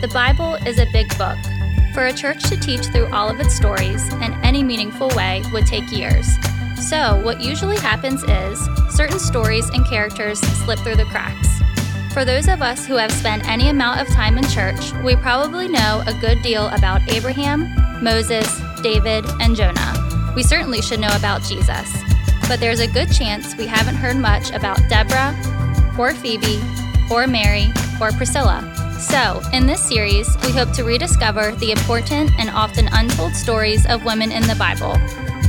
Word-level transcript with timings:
The 0.00 0.10
Bible 0.12 0.54
is 0.66 0.80
a 0.80 0.86
big 0.92 1.08
book. 1.16 1.38
For 1.94 2.06
a 2.06 2.12
church 2.12 2.42
to 2.48 2.56
teach 2.56 2.86
through 2.86 3.06
all 3.12 3.28
of 3.28 3.38
its 3.38 3.54
stories 3.54 4.12
in 4.14 4.32
any 4.42 4.64
meaningful 4.64 5.08
way 5.10 5.42
would 5.52 5.66
take 5.66 5.92
years. 5.92 6.26
So, 6.80 7.22
what 7.22 7.40
usually 7.40 7.76
happens 7.76 8.24
is 8.24 8.58
certain 8.90 9.20
stories 9.20 9.68
and 9.68 9.86
characters 9.86 10.40
slip 10.40 10.80
through 10.80 10.96
the 10.96 11.04
cracks. 11.04 11.48
For 12.12 12.24
those 12.24 12.48
of 12.48 12.62
us 12.62 12.84
who 12.84 12.94
have 12.94 13.12
spent 13.12 13.48
any 13.48 13.68
amount 13.68 14.00
of 14.00 14.08
time 14.08 14.38
in 14.38 14.44
church, 14.48 14.92
we 15.04 15.14
probably 15.14 15.68
know 15.68 16.02
a 16.06 16.14
good 16.20 16.42
deal 16.42 16.66
about 16.68 17.08
Abraham, 17.12 17.72
Moses, 18.02 18.60
David, 18.82 19.24
and 19.40 19.54
Jonah. 19.54 20.32
We 20.34 20.42
certainly 20.42 20.82
should 20.82 20.98
know 21.00 21.14
about 21.14 21.42
Jesus. 21.42 21.96
But 22.48 22.58
there's 22.58 22.80
a 22.80 22.88
good 22.88 23.12
chance 23.12 23.56
we 23.56 23.66
haven't 23.66 23.94
heard 23.94 24.16
much 24.16 24.50
about 24.50 24.80
Deborah, 24.88 25.34
or 25.96 26.12
Phoebe, 26.12 26.60
or 27.10 27.26
Mary, 27.26 27.72
or 28.00 28.12
Priscilla. 28.12 28.60
So, 28.98 29.42
in 29.52 29.66
this 29.66 29.80
series, 29.80 30.28
we 30.44 30.52
hope 30.52 30.72
to 30.72 30.84
rediscover 30.84 31.52
the 31.52 31.72
important 31.72 32.30
and 32.38 32.50
often 32.50 32.88
untold 32.92 33.34
stories 33.34 33.84
of 33.86 34.04
women 34.04 34.30
in 34.30 34.42
the 34.42 34.54
Bible 34.54 34.96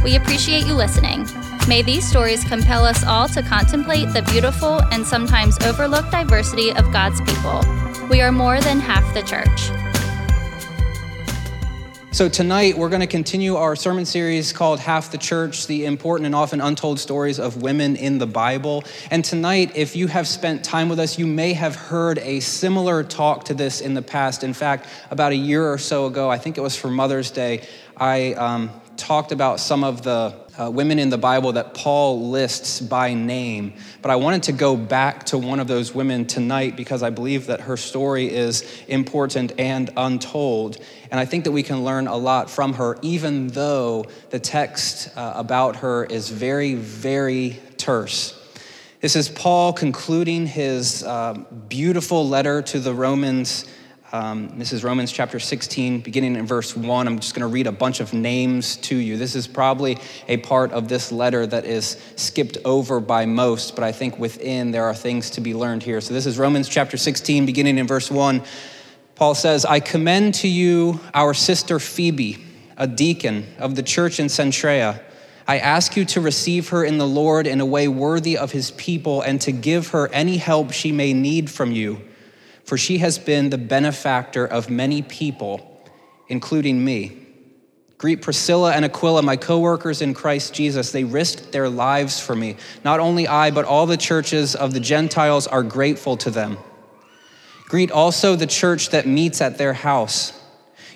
we 0.04 0.18
appreciate 0.18 0.68
you 0.68 0.74
listening. 0.74 1.26
May 1.68 1.82
these 1.82 2.08
stories 2.08 2.44
compel 2.44 2.84
us 2.84 3.06
all 3.06 3.30
to 3.30 3.42
contemplate 3.42 4.12
the 4.12 4.22
beautiful 4.24 4.82
and 4.92 5.06
sometimes 5.06 5.58
overlooked 5.64 6.12
diversity 6.12 6.74
of 6.74 6.92
God's 6.92 7.22
people. 7.22 7.64
We 8.10 8.22
are 8.22 8.32
more 8.32 8.60
than 8.60 8.82
half 8.82 9.14
the 9.14 9.22
church. 9.22 9.83
So, 12.14 12.30
tonight 12.30 12.78
we're 12.78 12.90
going 12.90 13.02
to 13.02 13.08
continue 13.08 13.56
our 13.56 13.76
sermon 13.76 14.06
series 14.06 14.54
called 14.54 14.80
Half 14.80 15.10
the 15.10 15.18
Church 15.18 15.66
The 15.66 15.86
Important 15.86 16.28
and 16.28 16.36
Often 16.36 16.62
Untold 16.62 17.00
Stories 17.00 17.40
of 17.40 17.64
Women 17.64 17.96
in 17.96 18.20
the 18.20 18.28
Bible. 18.28 18.84
And 19.10 19.26
tonight, 19.26 19.72
if 19.74 19.96
you 19.96 20.06
have 20.06 20.28
spent 20.28 20.64
time 20.64 20.90
with 20.90 21.00
us, 21.00 21.18
you 21.18 21.26
may 21.26 21.54
have 21.54 21.76
heard 21.76 22.20
a 22.20 22.40
similar 22.40 23.04
talk 23.04 23.46
to 23.46 23.56
this 23.56 23.82
in 23.82 23.96
the 23.96 24.04
past. 24.04 24.44
In 24.44 24.54
fact, 24.54 24.86
about 25.10 25.32
a 25.32 25.36
year 25.36 25.66
or 25.66 25.80
so 25.80 26.06
ago, 26.06 26.30
I 26.30 26.38
think 26.38 26.60
it 26.60 26.62
was 26.62 26.76
for 26.76 26.88
Mother's 26.88 27.32
Day, 27.32 27.68
I 27.98 28.34
um, 28.34 28.70
talked 28.96 29.32
about 29.32 29.60
some 29.60 29.84
of 29.84 30.04
the 30.04 30.43
uh, 30.60 30.70
women 30.70 31.00
in 31.00 31.10
the 31.10 31.18
Bible 31.18 31.54
that 31.54 31.74
Paul 31.74 32.30
lists 32.30 32.80
by 32.80 33.14
name. 33.14 33.74
But 34.02 34.12
I 34.12 34.16
wanted 34.18 34.44
to 34.44 34.52
go 34.52 34.76
back 34.76 35.26
to 35.26 35.38
one 35.38 35.60
of 35.60 35.68
those 35.68 35.94
women 35.94 36.26
tonight 36.26 36.76
because 36.76 37.02
I 37.02 37.10
believe 37.10 37.48
that 37.48 37.62
her 37.62 37.78
story 37.78 38.30
is 38.30 38.64
important 38.88 39.54
and 39.58 39.90
untold. 39.98 40.78
And 41.10 41.20
I 41.20 41.26
think 41.26 41.44
that 41.46 41.52
we 41.52 41.64
can 41.64 41.84
learn 41.84 42.08
a 42.08 42.18
lot 42.18 42.50
from 42.50 42.74
her, 42.74 42.98
even 43.02 43.48
though 43.48 44.06
the 44.30 44.40
text 44.40 45.10
uh, 45.18 45.34
about 45.36 45.78
her 45.78 46.06
is 46.06 46.30
very, 46.30 46.76
very 46.76 47.60
terse. 47.78 48.40
This 49.02 49.16
is 49.18 49.28
Paul 49.28 49.74
concluding 49.74 50.48
his 50.48 51.04
uh, 51.04 51.34
beautiful 51.68 52.28
letter 52.28 52.62
to 52.62 52.80
the 52.80 52.94
Romans 52.94 53.66
um, 54.14 54.54
this 54.60 54.72
is 54.72 54.84
Romans 54.84 55.12
chapter 55.12 55.40
16, 55.40 56.02
beginning 56.02 56.36
in 56.36 56.46
verse 56.46 56.78
1. 56.78 57.08
I'm 57.08 57.18
just 57.18 57.34
going 57.34 57.42
to 57.42 57.48
read 57.48 57.66
a 57.66 57.72
bunch 57.72 58.00
of 58.00 58.14
names 58.14 58.78
to 58.78 58.96
you. 58.96 59.18
This 59.18 59.34
is 59.34 59.48
probably 59.48 59.98
a 60.28 60.38
part 60.38 60.72
of 60.72 60.88
this 60.88 61.12
letter 61.12 61.48
that 61.48 61.66
is 61.66 62.00
skipped 62.16 62.60
over 62.64 63.00
by 63.00 63.26
most, 63.26 63.74
but 63.74 63.84
I 63.84 63.92
think 63.92 64.20
within 64.20 64.70
there 64.70 64.84
are 64.84 64.94
things 64.94 65.32
to 65.32 65.42
be 65.42 65.56
learned 65.56 65.82
here. 65.82 66.00
So 66.00 66.14
this 66.14 66.28
is 66.28 66.38
Romans 66.38 66.70
chapter 66.70 66.96
16, 66.96 67.48
beginning 67.48 67.80
in 67.80 67.88
verse 67.88 68.12
1. 68.12 68.44
Paul 69.16 69.34
says, 69.34 69.66
I 69.66 69.80
commend 69.80 70.36
to 70.36 70.48
you 70.48 71.00
our 71.16 71.34
sister 71.34 71.80
Phoebe, 71.80 72.38
a 72.78 72.86
deacon 72.86 73.48
of 73.58 73.74
the 73.74 73.82
church 73.82 74.20
in 74.20 74.28
Cenchrea. 74.28 75.02
I 75.48 75.58
ask 75.58 75.98
you 75.98 76.06
to 76.06 76.22
receive 76.22 76.70
her 76.70 76.86
in 76.86 77.00
the 77.00 77.08
Lord 77.08 77.48
in 77.48 77.60
a 77.62 77.66
way 77.66 77.88
worthy 77.88 78.38
of 78.38 78.52
his 78.52 78.70
people 78.70 79.24
and 79.24 79.42
to 79.42 79.52
give 79.52 79.88
her 79.88 80.08
any 80.10 80.38
help 80.38 80.72
she 80.72 80.92
may 80.92 81.14
need 81.14 81.50
from 81.50 81.72
you 81.72 82.00
for 82.64 82.78
she 82.78 83.00
has 83.00 83.18
been 83.20 83.50
the 83.50 83.58
benefactor 83.58 84.46
of 84.46 84.70
many 84.70 85.02
people, 85.02 85.82
including 86.28 86.84
me. 86.84 87.20
Greet 87.98 88.22
Priscilla 88.22 88.74
and 88.74 88.84
Aquila, 88.84 89.22
my 89.22 89.38
co 89.38 89.60
workers 89.60 90.02
in 90.02 90.14
Christ 90.14 90.54
Jesus. 90.54 90.92
They 90.92 91.06
risked 91.06 91.52
their 91.52 91.70
lives 91.70 92.20
for 92.20 92.36
me. 92.36 92.58
Not 92.84 93.00
only 93.00 93.28
I, 93.28 93.52
but 93.52 93.66
all 93.66 93.86
the 93.86 93.98
churches 93.98 94.56
of 94.56 94.74
the 94.74 94.80
Gentiles 94.80 95.48
are 95.48 95.64
grateful 95.64 96.18
to 96.18 96.30
them. 96.30 96.58
Greet 97.66 97.92
also 97.92 98.36
the 98.36 98.46
church 98.46 98.90
that 98.90 99.08
meets 99.08 99.40
at 99.42 99.58
their 99.58 99.74
house. 99.74 100.40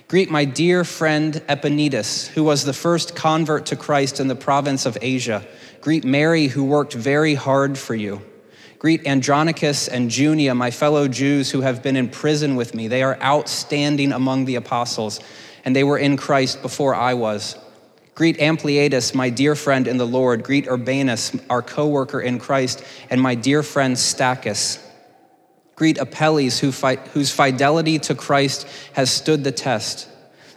Greet 0.08 0.30
my 0.30 0.46
dear 0.46 0.84
friend 0.84 1.36
Epaenetus, 1.50 2.28
who 2.28 2.44
was 2.44 2.64
the 2.64 2.74
first 2.74 3.16
convert 3.16 3.66
to 3.68 3.76
Christ 3.76 4.20
in 4.20 4.28
the 4.28 4.36
province 4.36 4.86
of 4.86 4.98
Asia. 5.02 5.46
Greet 5.82 6.06
Mary, 6.06 6.48
who 6.48 6.64
worked 6.64 6.94
very 6.94 7.36
hard 7.36 7.78
for 7.78 7.96
you. 7.96 8.22
Greet 8.80 9.08
Andronicus 9.08 9.88
and 9.88 10.12
Junia, 10.12 10.54
my 10.54 10.70
fellow 10.70 11.08
Jews 11.08 11.50
who 11.50 11.62
have 11.62 11.82
been 11.82 11.96
in 11.96 12.10
prison 12.10 12.56
with 12.56 12.76
me. 12.76 12.88
They 12.88 13.02
are 13.02 13.20
outstanding 13.22 14.12
among 14.12 14.46
the 14.46 14.56
apostles, 14.56 15.20
and 15.66 15.76
they 15.76 15.84
were 15.84 15.98
in 15.98 16.16
Christ 16.16 16.62
before 16.62 16.94
I 16.94 17.16
was. 17.16 17.58
Greet 18.14 18.40
Ampliatus, 18.40 19.16
my 19.16 19.30
dear 19.32 19.56
friend 19.56 19.88
in 19.88 19.98
the 19.98 20.06
Lord. 20.06 20.44
Greet 20.44 20.68
Urbanus, 20.68 21.36
our 21.50 21.64
co 21.64 21.88
worker 21.88 22.22
in 22.22 22.38
Christ, 22.38 22.84
and 23.10 23.20
my 23.20 23.34
dear 23.34 23.64
friend 23.64 23.96
Stachys. 23.96 24.80
Greet 25.76 25.98
Apelles, 25.98 26.60
who 26.60 26.72
whose 27.14 27.32
fidelity 27.32 27.98
to 28.00 28.16
Christ 28.16 28.68
has 28.94 29.12
stood 29.12 29.44
the 29.44 29.52
test. 29.52 30.08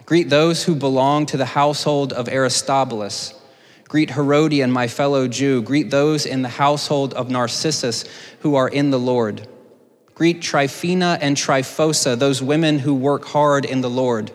Greet 0.05 0.29
those 0.29 0.63
who 0.63 0.75
belong 0.75 1.25
to 1.27 1.37
the 1.37 1.45
household 1.45 2.13
of 2.13 2.27
Aristobulus. 2.27 3.33
Greet 3.91 4.11
Herodion, 4.11 4.71
my 4.71 4.87
fellow 4.87 5.27
Jew. 5.27 5.61
Greet 5.61 5.91
those 5.91 6.25
in 6.25 6.43
the 6.43 6.47
household 6.47 7.13
of 7.13 7.29
Narcissus 7.29 8.05
who 8.39 8.55
are 8.55 8.69
in 8.69 8.89
the 8.89 8.97
Lord. 8.97 9.45
Greet 10.15 10.41
Tryphena 10.41 11.19
and 11.19 11.35
Tryphosa, 11.35 12.17
those 12.17 12.41
women 12.41 12.79
who 12.79 12.93
work 12.93 13.25
hard 13.25 13.65
in 13.65 13.81
the 13.81 13.89
Lord. 13.89 14.31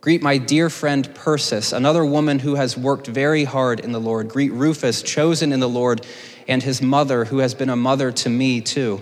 Greet 0.00 0.24
my 0.24 0.38
dear 0.38 0.68
friend 0.70 1.08
Persis, 1.14 1.72
another 1.72 2.04
woman 2.04 2.40
who 2.40 2.56
has 2.56 2.76
worked 2.76 3.06
very 3.06 3.44
hard 3.44 3.78
in 3.78 3.92
the 3.92 4.00
Lord. 4.00 4.28
Greet 4.28 4.50
Rufus, 4.50 5.02
chosen 5.04 5.52
in 5.52 5.60
the 5.60 5.68
Lord, 5.68 6.04
and 6.48 6.60
his 6.60 6.82
mother, 6.82 7.26
who 7.26 7.38
has 7.38 7.54
been 7.54 7.70
a 7.70 7.76
mother 7.76 8.10
to 8.10 8.28
me 8.28 8.60
too. 8.60 9.00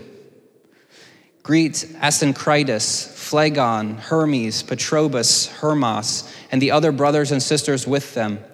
Greet 1.42 1.72
Asyncritus, 1.98 3.08
Phlegon, 3.08 3.96
Hermes, 3.96 4.62
Patrobas, 4.62 5.48
Hermas, 5.48 6.30
and 6.50 6.60
the 6.60 6.72
other 6.72 6.92
brothers 6.92 7.32
and 7.32 7.42
sisters 7.42 7.86
with 7.86 8.12
them. 8.12 8.44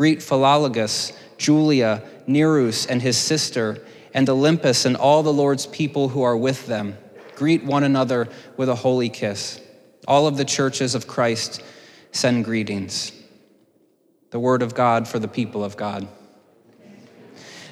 Greet 0.00 0.20
Philologus, 0.20 1.12
Julia, 1.36 2.02
Nereus 2.26 2.86
and 2.86 3.02
his 3.02 3.18
sister, 3.18 3.84
and 4.14 4.26
Olympas 4.28 4.86
and 4.86 4.96
all 4.96 5.22
the 5.22 5.30
Lord's 5.30 5.66
people 5.66 6.08
who 6.08 6.22
are 6.22 6.38
with 6.38 6.66
them. 6.66 6.96
Greet 7.36 7.64
one 7.64 7.84
another 7.84 8.26
with 8.56 8.70
a 8.70 8.74
holy 8.76 9.10
kiss. 9.10 9.60
All 10.08 10.26
of 10.26 10.38
the 10.38 10.44
churches 10.46 10.94
of 10.94 11.06
Christ 11.06 11.62
send 12.12 12.46
greetings. 12.46 13.12
The 14.30 14.40
word 14.40 14.62
of 14.62 14.74
God 14.74 15.06
for 15.06 15.18
the 15.18 15.28
people 15.28 15.62
of 15.62 15.76
God. 15.76 16.08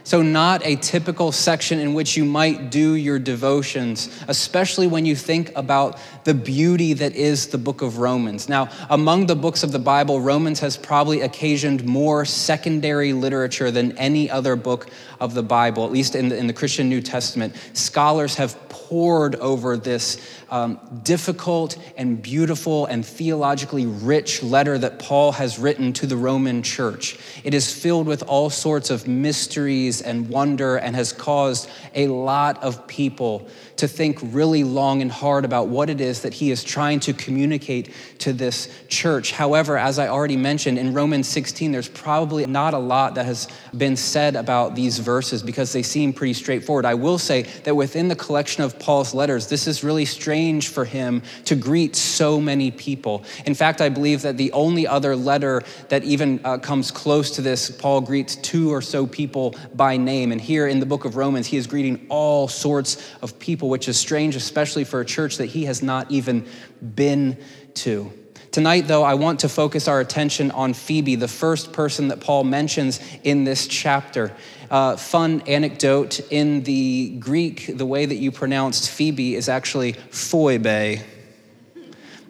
So, 0.08 0.22
not 0.22 0.64
a 0.64 0.76
typical 0.76 1.32
section 1.32 1.78
in 1.78 1.92
which 1.92 2.16
you 2.16 2.24
might 2.24 2.70
do 2.70 2.94
your 2.94 3.18
devotions, 3.18 4.08
especially 4.26 4.86
when 4.86 5.04
you 5.04 5.14
think 5.14 5.52
about 5.54 5.98
the 6.24 6.32
beauty 6.32 6.94
that 6.94 7.14
is 7.14 7.48
the 7.48 7.58
book 7.58 7.82
of 7.82 7.98
Romans. 7.98 8.48
Now, 8.48 8.70
among 8.88 9.26
the 9.26 9.36
books 9.36 9.62
of 9.62 9.70
the 9.70 9.78
Bible, 9.78 10.22
Romans 10.22 10.60
has 10.60 10.78
probably 10.78 11.20
occasioned 11.20 11.84
more 11.84 12.24
secondary 12.24 13.12
literature 13.12 13.70
than 13.70 13.98
any 13.98 14.30
other 14.30 14.56
book 14.56 14.88
of 15.20 15.34
the 15.34 15.42
Bible, 15.42 15.84
at 15.84 15.92
least 15.92 16.14
in 16.14 16.30
the, 16.30 16.38
in 16.38 16.46
the 16.46 16.54
Christian 16.54 16.88
New 16.88 17.02
Testament. 17.02 17.54
Scholars 17.74 18.36
have 18.36 18.56
pored 18.88 19.34
over 19.36 19.76
this 19.76 20.18
um, 20.50 20.80
difficult 21.02 21.76
and 21.96 22.22
beautiful 22.22 22.86
and 22.86 23.04
theologically 23.04 23.84
rich 23.84 24.42
letter 24.42 24.78
that 24.78 24.98
Paul 24.98 25.32
has 25.32 25.58
written 25.58 25.92
to 25.94 26.06
the 26.06 26.16
Roman 26.16 26.62
church. 26.62 27.18
It 27.44 27.52
is 27.52 27.72
filled 27.72 28.06
with 28.06 28.22
all 28.22 28.48
sorts 28.48 28.88
of 28.88 29.06
mysteries 29.06 29.97
and 30.00 30.28
wonder 30.28 30.76
and 30.76 30.94
has 30.96 31.12
caused 31.12 31.68
a 31.94 32.08
lot 32.08 32.62
of 32.62 32.86
people 32.86 33.48
to 33.78 33.88
think 33.88 34.18
really 34.22 34.64
long 34.64 35.02
and 35.02 35.10
hard 35.10 35.44
about 35.44 35.68
what 35.68 35.88
it 35.88 36.00
is 36.00 36.22
that 36.22 36.34
he 36.34 36.50
is 36.50 36.62
trying 36.64 36.98
to 37.00 37.12
communicate 37.12 37.92
to 38.18 38.32
this 38.32 38.68
church. 38.88 39.32
However, 39.32 39.78
as 39.78 39.98
I 39.98 40.08
already 40.08 40.36
mentioned, 40.36 40.78
in 40.78 40.92
Romans 40.92 41.28
16, 41.28 41.70
there's 41.70 41.88
probably 41.88 42.44
not 42.46 42.74
a 42.74 42.78
lot 42.78 43.14
that 43.14 43.24
has 43.24 43.46
been 43.76 43.96
said 43.96 44.34
about 44.34 44.74
these 44.74 44.98
verses 44.98 45.44
because 45.44 45.72
they 45.72 45.82
seem 45.82 46.12
pretty 46.12 46.34
straightforward. 46.34 46.84
I 46.84 46.94
will 46.94 47.18
say 47.18 47.42
that 47.64 47.74
within 47.74 48.08
the 48.08 48.16
collection 48.16 48.64
of 48.64 48.78
Paul's 48.80 49.14
letters, 49.14 49.46
this 49.46 49.68
is 49.68 49.84
really 49.84 50.04
strange 50.04 50.68
for 50.68 50.84
him 50.84 51.22
to 51.44 51.54
greet 51.54 51.94
so 51.94 52.40
many 52.40 52.72
people. 52.72 53.24
In 53.46 53.54
fact, 53.54 53.80
I 53.80 53.88
believe 53.88 54.22
that 54.22 54.36
the 54.36 54.50
only 54.52 54.88
other 54.88 55.14
letter 55.14 55.62
that 55.88 56.02
even 56.02 56.40
uh, 56.44 56.58
comes 56.58 56.90
close 56.90 57.30
to 57.32 57.42
this, 57.42 57.70
Paul 57.70 58.00
greets 58.00 58.34
two 58.34 58.72
or 58.72 58.82
so 58.82 59.06
people 59.06 59.54
by 59.74 59.96
name. 59.96 60.32
And 60.32 60.40
here 60.40 60.66
in 60.66 60.80
the 60.80 60.86
book 60.86 61.04
of 61.04 61.14
Romans, 61.16 61.46
he 61.46 61.56
is 61.56 61.68
greeting 61.68 62.06
all 62.08 62.48
sorts 62.48 63.14
of 63.22 63.38
people 63.38 63.67
which 63.68 63.88
is 63.88 63.98
strange, 63.98 64.36
especially 64.36 64.84
for 64.84 65.00
a 65.00 65.04
church 65.04 65.36
that 65.38 65.46
he 65.46 65.64
has 65.64 65.82
not 65.82 66.10
even 66.10 66.46
been 66.80 67.36
to. 67.74 68.12
Tonight, 68.50 68.88
though, 68.88 69.02
I 69.02 69.14
want 69.14 69.40
to 69.40 69.48
focus 69.48 69.88
our 69.88 70.00
attention 70.00 70.50
on 70.52 70.72
Phoebe, 70.72 71.16
the 71.16 71.28
first 71.28 71.72
person 71.72 72.08
that 72.08 72.20
Paul 72.20 72.44
mentions 72.44 72.98
in 73.22 73.44
this 73.44 73.66
chapter. 73.66 74.32
Uh, 74.70 74.96
fun 74.96 75.42
anecdote 75.46 76.20
in 76.30 76.62
the 76.62 77.16
Greek, 77.18 77.76
the 77.76 77.86
way 77.86 78.06
that 78.06 78.16
you 78.16 78.32
pronounced 78.32 78.90
Phoebe 78.90 79.34
is 79.34 79.48
actually 79.48 79.92
phoebe. 79.92 81.00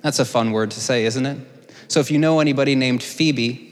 That's 0.02 0.19
a 0.19 0.25
fun 0.25 0.52
word 0.52 0.73
to 0.73 0.81
say, 0.81 1.05
isn't 1.05 1.25
it? 1.25 1.38
So 1.88 2.00
if 2.00 2.11
you 2.11 2.19
know 2.19 2.40
anybody 2.40 2.75
named 2.75 3.02
Phoebe, 3.02 3.69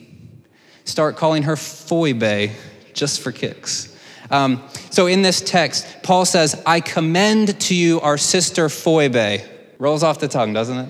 start 0.84 1.16
calling 1.16 1.44
her 1.44 1.56
phoebe 1.56 2.52
just 2.92 3.20
for 3.20 3.32
kicks. 3.32 3.95
Um, 4.30 4.62
so 4.90 5.06
in 5.06 5.22
this 5.22 5.40
text, 5.40 5.86
Paul 6.02 6.24
says, 6.24 6.62
I 6.66 6.80
commend 6.80 7.58
to 7.60 7.74
you 7.74 8.00
our 8.00 8.18
sister 8.18 8.68
Phoebe. 8.68 9.42
Rolls 9.78 10.02
off 10.02 10.18
the 10.18 10.28
tongue, 10.28 10.52
doesn't 10.52 10.78
it? 10.78 10.88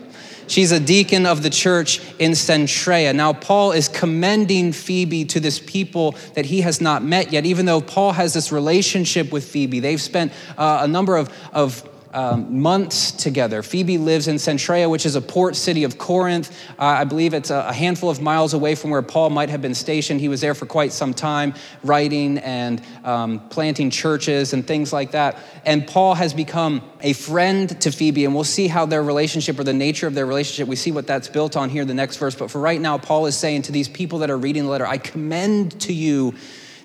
She's 0.48 0.70
a 0.70 0.78
deacon 0.78 1.26
of 1.26 1.42
the 1.42 1.50
church 1.50 2.00
in 2.18 2.32
Cenchrea. 2.32 3.14
Now, 3.14 3.32
Paul 3.32 3.72
is 3.72 3.88
commending 3.88 4.72
Phoebe 4.72 5.24
to 5.26 5.40
this 5.40 5.58
people 5.58 6.14
that 6.34 6.46
he 6.46 6.60
has 6.60 6.80
not 6.80 7.02
met 7.02 7.32
yet, 7.32 7.44
even 7.46 7.66
though 7.66 7.80
Paul 7.80 8.12
has 8.12 8.32
this 8.32 8.52
relationship 8.52 9.32
with 9.32 9.44
Phoebe. 9.44 9.80
They've 9.80 10.00
spent 10.00 10.32
uh, 10.56 10.78
a 10.82 10.88
number 10.88 11.16
of, 11.16 11.32
of 11.52 11.88
um, 12.16 12.62
months 12.62 13.12
together. 13.12 13.62
Phoebe 13.62 13.98
lives 13.98 14.26
in 14.26 14.36
Cenchrea, 14.36 14.88
which 14.88 15.04
is 15.04 15.16
a 15.16 15.20
port 15.20 15.54
city 15.54 15.84
of 15.84 15.98
Corinth. 15.98 16.50
Uh, 16.78 16.84
I 16.84 17.04
believe 17.04 17.34
it's 17.34 17.50
a, 17.50 17.66
a, 17.68 17.74
handful 17.74 18.08
of 18.08 18.22
miles 18.22 18.54
away 18.54 18.74
from 18.74 18.88
where 18.88 19.02
Paul 19.02 19.28
might 19.28 19.50
have 19.50 19.60
been 19.60 19.74
stationed. 19.74 20.18
He 20.18 20.30
was 20.30 20.40
there 20.40 20.54
for 20.54 20.64
quite 20.64 20.94
some 20.94 21.12
time, 21.12 21.52
writing 21.84 22.38
and 22.38 22.82
um, 23.04 23.46
planting 23.50 23.90
churches 23.90 24.54
and 24.54 24.66
things 24.66 24.94
like 24.94 25.10
that. 25.10 25.36
And 25.66 25.86
Paul 25.86 26.14
has 26.14 26.32
become 26.32 26.80
a 27.02 27.12
friend 27.12 27.78
to 27.82 27.92
Phoebe, 27.92 28.24
and 28.24 28.34
we'll 28.34 28.44
see 28.44 28.66
how 28.66 28.86
their 28.86 29.02
relationship 29.02 29.58
or 29.58 29.64
the 29.64 29.74
nature 29.74 30.06
of 30.06 30.14
their 30.14 30.26
relationship, 30.26 30.68
we 30.68 30.76
see 30.76 30.92
what 30.92 31.06
that's 31.06 31.28
built 31.28 31.54
on 31.54 31.68
here 31.68 31.82
in 31.82 31.88
the 31.88 31.92
next 31.92 32.16
verse. 32.16 32.34
But 32.34 32.50
for 32.50 32.62
right 32.62 32.80
now, 32.80 32.96
Paul 32.96 33.26
is 33.26 33.36
saying 33.36 33.62
to 33.62 33.72
these 33.72 33.90
people 33.90 34.20
that 34.20 34.30
are 34.30 34.38
reading 34.38 34.64
the 34.64 34.70
letter, 34.70 34.86
I 34.86 34.96
commend 34.96 35.78
to 35.82 35.92
you 35.92 36.34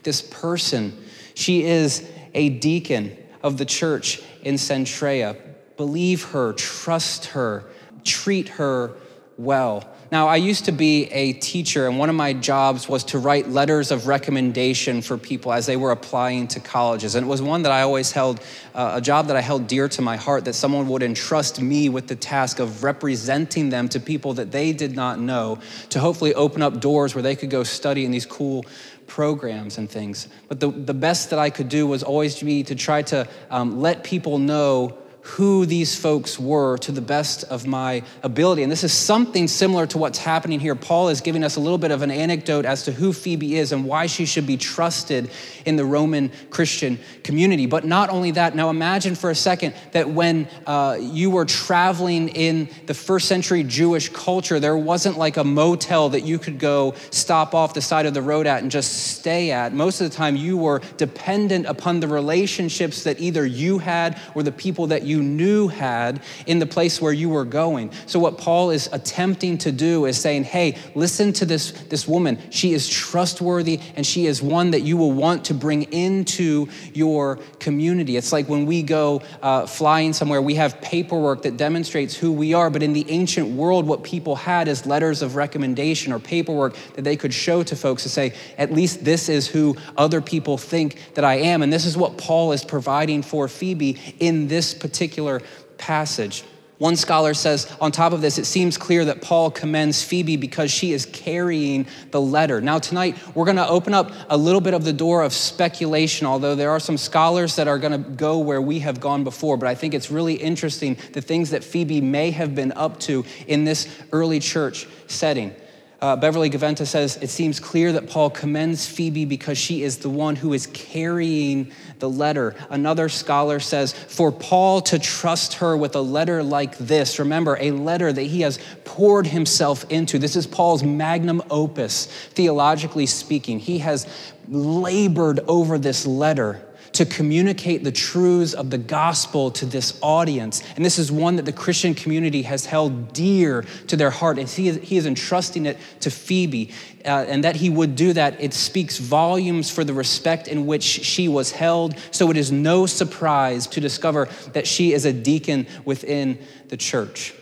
this 0.04 0.22
person. 0.22 1.02
She 1.36 1.64
is 1.64 2.06
a 2.34 2.50
deacon 2.50 3.16
of 3.42 3.58
the 3.58 3.66
church 3.66 4.22
in 4.44 4.56
Cenchrea. 4.56 5.36
Believe 5.78 6.24
her, 6.26 6.54
trust 6.54 7.26
her, 7.28 7.66
treat 8.04 8.50
her 8.50 8.94
well. 9.38 9.88
Now, 10.12 10.28
I 10.28 10.36
used 10.36 10.66
to 10.66 10.74
be 10.74 11.06
a 11.06 11.32
teacher, 11.32 11.88
and 11.88 11.98
one 11.98 12.10
of 12.10 12.16
my 12.16 12.34
jobs 12.34 12.90
was 12.90 13.06
to 13.06 13.18
write 13.18 13.48
letters 13.48 13.92
of 13.92 14.08
recommendation 14.08 15.02
for 15.02 15.18
people 15.18 15.54
as 15.54 15.66
they 15.66 15.78
were 15.78 15.92
applying 15.92 16.50
to 16.50 16.60
colleges. 16.60 17.16
And 17.16 17.26
it 17.26 17.30
was 17.30 17.42
one 17.42 17.64
that 17.64 17.72
I 17.72 17.84
always 17.84 18.12
held, 18.12 18.42
uh, 18.76 18.92
a 18.96 19.00
job 19.00 19.28
that 19.28 19.38
I 19.38 19.42
held 19.42 19.68
dear 19.68 19.88
to 19.88 20.02
my 20.02 20.18
heart, 20.18 20.44
that 20.46 20.54
someone 20.54 20.90
would 20.90 21.02
entrust 21.02 21.62
me 21.62 21.88
with 21.88 22.08
the 22.08 22.18
task 22.18 22.60
of 22.60 22.84
representing 22.84 23.70
them 23.70 23.88
to 23.88 24.02
people 24.02 24.34
that 24.34 24.52
they 24.52 24.74
did 24.74 24.98
not 24.98 25.18
know, 25.18 25.60
to 25.92 26.00
hopefully 26.00 26.34
open 26.34 26.62
up 26.62 26.82
doors 26.82 27.16
where 27.16 27.22
they 27.22 27.38
could 27.38 27.50
go 27.50 27.64
study 27.64 28.04
in 28.04 28.12
these 28.12 28.26
cool 28.26 28.66
programs 29.12 29.78
and 29.78 29.90
things. 29.90 30.30
But 30.48 30.62
the, 30.62 30.72
the 30.72 30.94
best 30.94 31.32
that 31.32 31.40
I 31.40 31.50
could 31.50 31.68
do 31.68 31.86
was 31.86 32.02
always 32.02 32.36
to 32.36 32.46
be 32.46 32.64
to 32.64 32.76
try 32.76 33.02
to 33.04 33.28
um, 33.50 33.82
let 33.82 34.06
people 34.06 34.40
know 34.40 34.98
who 35.22 35.66
these 35.66 35.96
folks 35.96 36.40
were 36.40 36.78
to 36.80 36.92
the 36.92 37.02
best 37.02 37.44
of 37.46 37.68
my 37.68 38.02
ability. 38.24 38.64
And 38.64 38.72
this 38.72 38.84
is 38.84 38.92
something 38.92 39.48
similar 39.48 39.86
to 39.88 39.98
what's 39.98 40.18
happening 40.18 40.60
here. 40.60 40.76
Paul 40.76 41.10
is 41.10 41.22
giving 41.22 41.44
us 41.44 41.58
a 41.58 41.60
little 41.60 41.78
bit 41.78 41.92
of 41.92 42.02
an 42.02 42.10
anecdote 42.10 42.66
as 42.66 42.84
to 42.84 42.92
who 42.92 43.14
Phoebe 43.14 43.56
is 43.56 43.72
and 43.72 43.86
why 43.86 44.08
she 44.08 44.26
should 44.26 44.48
be 44.48 44.58
trusted 44.58 45.30
in 45.66 45.76
the 45.76 45.86
Roman 45.86 46.32
Christian 46.50 47.00
community. 47.24 47.68
But 47.68 47.86
not 47.86 48.10
only 48.10 48.32
that, 48.32 48.56
now 48.56 48.70
imagine 48.70 49.14
for 49.14 49.30
a 49.30 49.36
second 49.36 49.76
that 49.92 50.10
when 50.10 50.48
uh, 50.66 50.98
you 51.00 51.30
were 51.30 51.46
traveling 51.46 52.30
in 52.30 52.68
the 52.88 52.94
first 52.96 53.28
century 53.28 53.64
Jewish 53.64 54.10
culture, 54.10 54.60
there 54.60 54.78
wasn't 54.78 55.18
like 55.18 55.38
a 55.38 55.44
motel 55.44 56.10
that 56.10 56.22
you 56.22 56.40
could 56.40 56.58
go 56.58 56.96
stop 57.12 57.54
off 57.54 57.74
the 57.76 57.82
side 57.82 58.06
of 58.06 58.14
the 58.14 58.22
road 58.22 58.48
at 58.48 58.64
and 58.64 58.72
just 58.72 59.18
stay 59.18 59.52
at. 59.52 59.72
Most 59.74 60.02
of 60.02 60.10
the 60.10 60.16
time, 60.16 60.36
you 60.36 60.58
were 60.58 60.82
dependent 60.98 61.68
upon 61.68 62.00
the 62.00 62.08
relationships 62.08 63.04
that 63.04 63.20
either 63.20 63.46
you 63.46 63.78
had 63.78 64.20
or 64.34 64.42
the 64.42 64.52
people 64.52 64.88
that 64.88 65.04
you 65.04 65.11
you 65.12 65.22
knew 65.22 65.68
had 65.68 66.22
in 66.48 66.60
the 66.60 66.66
place 66.66 67.02
where 67.02 67.14
you 67.14 67.30
were 67.30 67.46
going. 67.46 67.92
So, 68.08 68.20
what 68.20 68.38
Paul 68.38 68.72
is 68.72 68.90
attempting 68.92 69.58
to 69.60 69.72
do 69.72 70.06
is 70.06 70.18
saying, 70.18 70.46
hey, 70.46 70.78
listen 70.96 71.34
to 71.34 71.46
this, 71.46 71.72
this 71.90 72.08
woman. 72.08 72.40
She 72.50 72.74
is 72.74 72.88
trustworthy 72.88 73.80
and 73.96 74.06
she 74.06 74.26
is 74.26 74.42
one 74.42 74.72
that 74.72 74.82
you 74.82 74.98
will 74.98 75.12
want 75.12 75.46
to 75.46 75.54
bring 75.54 75.84
into 75.94 76.68
your 76.94 77.38
community. 77.60 78.16
It's 78.16 78.32
like 78.32 78.48
when 78.48 78.66
we 78.66 78.82
go 78.82 79.22
uh, 79.42 79.66
flying 79.68 80.14
somewhere, 80.14 80.42
we 80.42 80.56
have 80.56 80.82
paperwork 80.82 81.42
that 81.44 81.58
demonstrates 81.58 82.16
who 82.16 82.32
we 82.32 82.54
are. 82.54 82.70
But 82.70 82.84
in 82.84 82.94
the 82.94 83.06
ancient 83.10 83.50
world, 83.50 83.86
what 83.86 84.04
people 84.04 84.36
had 84.36 84.68
is 84.68 84.86
letters 84.86 85.22
of 85.22 85.36
recommendation 85.36 86.14
or 86.14 86.20
paperwork 86.20 86.76
that 86.96 87.04
they 87.04 87.18
could 87.18 87.34
show 87.34 87.64
to 87.64 87.76
folks 87.76 88.04
to 88.04 88.10
say, 88.10 88.34
at 88.58 88.72
least 88.72 89.04
this 89.04 89.28
is 89.28 89.48
who 89.48 89.76
other 89.98 90.22
people 90.22 90.58
think 90.58 91.14
that 91.16 91.26
I 91.26 91.36
am. 91.36 91.62
And 91.62 91.72
this 91.72 91.86
is 91.86 91.98
what 91.98 92.18
Paul 92.18 92.54
is 92.54 92.64
providing 92.64 93.22
for 93.22 93.48
Phoebe 93.48 93.98
in 94.20 94.48
this 94.48 94.74
particular 94.74 95.01
particular 95.02 95.42
passage. 95.80 96.44
One 96.78 96.96
scholar 96.96 97.34
says, 97.34 97.76
on 97.82 97.92
top 97.92 98.14
of 98.14 98.22
this, 98.22 98.38
it 98.38 98.46
seems 98.46 98.78
clear 98.78 99.06
that 99.06 99.20
Paul 99.20 99.50
commends 99.50 100.04
Phoebe 100.04 100.36
because 100.36 100.70
she 100.70 100.94
is 100.94 101.08
carrying 101.08 101.88
the 102.12 102.22
letter. 102.22 102.62
Now, 102.62 102.78
tonight, 102.78 103.18
we're 103.34 103.46
going 103.46 103.58
to 103.58 103.68
open 103.68 103.96
up 103.96 104.12
a 104.30 104.38
little 104.38 104.62
bit 104.62 104.76
of 104.76 104.84
the 104.84 104.94
door 104.94 105.24
of 105.24 105.34
speculation, 105.34 106.28
although 106.28 106.54
there 106.54 106.70
are 106.70 106.80
some 106.80 106.98
scholars 106.98 107.56
that 107.56 107.68
are 107.68 107.80
going 107.80 107.94
to 107.94 108.10
go 108.12 108.38
where 108.38 108.62
we 108.62 108.78
have 108.80 109.00
gone 109.00 109.24
before. 109.24 109.58
But 109.58 109.70
I 109.70 109.74
think 109.74 109.96
it's 109.96 110.12
really 110.12 110.36
interesting 110.36 110.98
the 111.14 111.22
things 111.22 111.50
that 111.50 111.64
Phoebe 111.64 112.00
may 112.00 112.30
have 112.30 112.54
been 112.54 112.72
up 112.74 113.00
to 113.02 113.26
in 113.48 113.64
this 113.64 113.88
early 114.12 114.40
church 114.40 114.88
setting. 115.08 115.56
Uh, 116.02 116.16
Beverly 116.16 116.50
Gaventa 116.50 116.88
says 116.88 117.18
it 117.22 117.30
seems 117.30 117.60
clear 117.60 117.92
that 117.92 118.10
Paul 118.10 118.32
commends 118.32 118.88
Phoebe 118.88 119.26
because 119.26 119.60
she 119.60 119.84
is 119.84 120.00
the 120.00 120.10
one 120.10 120.36
who 120.36 120.54
is 120.54 120.66
carrying 120.66 121.72
the 122.00 122.10
letter. 122.10 122.56
Another 122.72 123.08
scholar 123.08 123.60
says, 123.60 123.94
for 123.94 124.32
Paul 124.32 124.82
to 124.82 124.98
trust 124.98 125.56
her 125.56 125.78
with 125.78 125.96
a 125.96 126.02
letter 126.02 126.42
like 126.42 126.76
this, 126.80 127.20
remember, 127.20 127.56
a 127.60 127.70
letter 127.70 128.12
that 128.12 128.24
he 128.24 128.42
has 128.42 128.58
poured 128.84 129.28
himself 129.28 129.86
into. 129.92 130.18
This 130.18 130.36
is 130.36 130.48
Paul's 130.48 130.82
magnum 130.82 131.44
opus, 131.52 132.08
theologically 132.08 133.06
speaking. 133.06 133.60
He 133.60 133.78
has 133.78 134.08
labored 134.50 135.42
over 135.42 135.78
this 135.78 136.08
letter 136.08 136.68
to 136.94 137.06
communicate 137.06 137.84
the 137.84 137.92
truths 137.92 138.54
of 138.54 138.70
the 138.70 138.78
gospel 138.78 139.52
to 139.52 139.66
this 139.66 139.98
audience. 140.02 140.62
And 140.76 140.84
this 140.84 141.00
is 141.00 141.12
one 141.12 141.38
that 141.38 141.46
the 141.46 141.54
Christian 141.54 141.96
community 141.96 142.42
has 142.42 142.66
held 142.66 143.14
dear 143.14 143.64
to 143.88 143.96
their 143.96 144.10
heart. 144.10 144.38
And 144.38 144.50
he 144.50 144.68
is, 144.68 144.78
he 144.78 144.98
is 144.98 145.06
entrusting 145.06 145.66
it 145.66 145.78
to 146.02 146.12
Phoebe. 146.12 146.72
Uh, 147.06 147.26
and 147.28 147.44
that 147.44 147.56
he 147.56 147.70
would 147.70 147.96
do 147.96 148.14
that, 148.14 148.42
it 148.42 148.54
speaks 148.54 148.98
volumes 148.98 149.72
for 149.72 149.84
the 149.84 149.94
respect 149.94 150.48
in 150.48 150.66
which 150.66 150.84
she 150.84 151.28
was 151.28 151.52
held. 151.52 151.98
So 152.12 152.30
it 152.30 152.38
is 152.38 152.52
no 152.52 152.86
surprise 152.86 153.68
to 153.68 153.80
discover 153.80 154.28
that 154.54 154.68
she 154.68 154.94
is 154.94 155.06
a 155.06 155.14
deacon 155.14 155.68
within 155.86 156.40
the 156.68 156.78
church. 156.78 157.34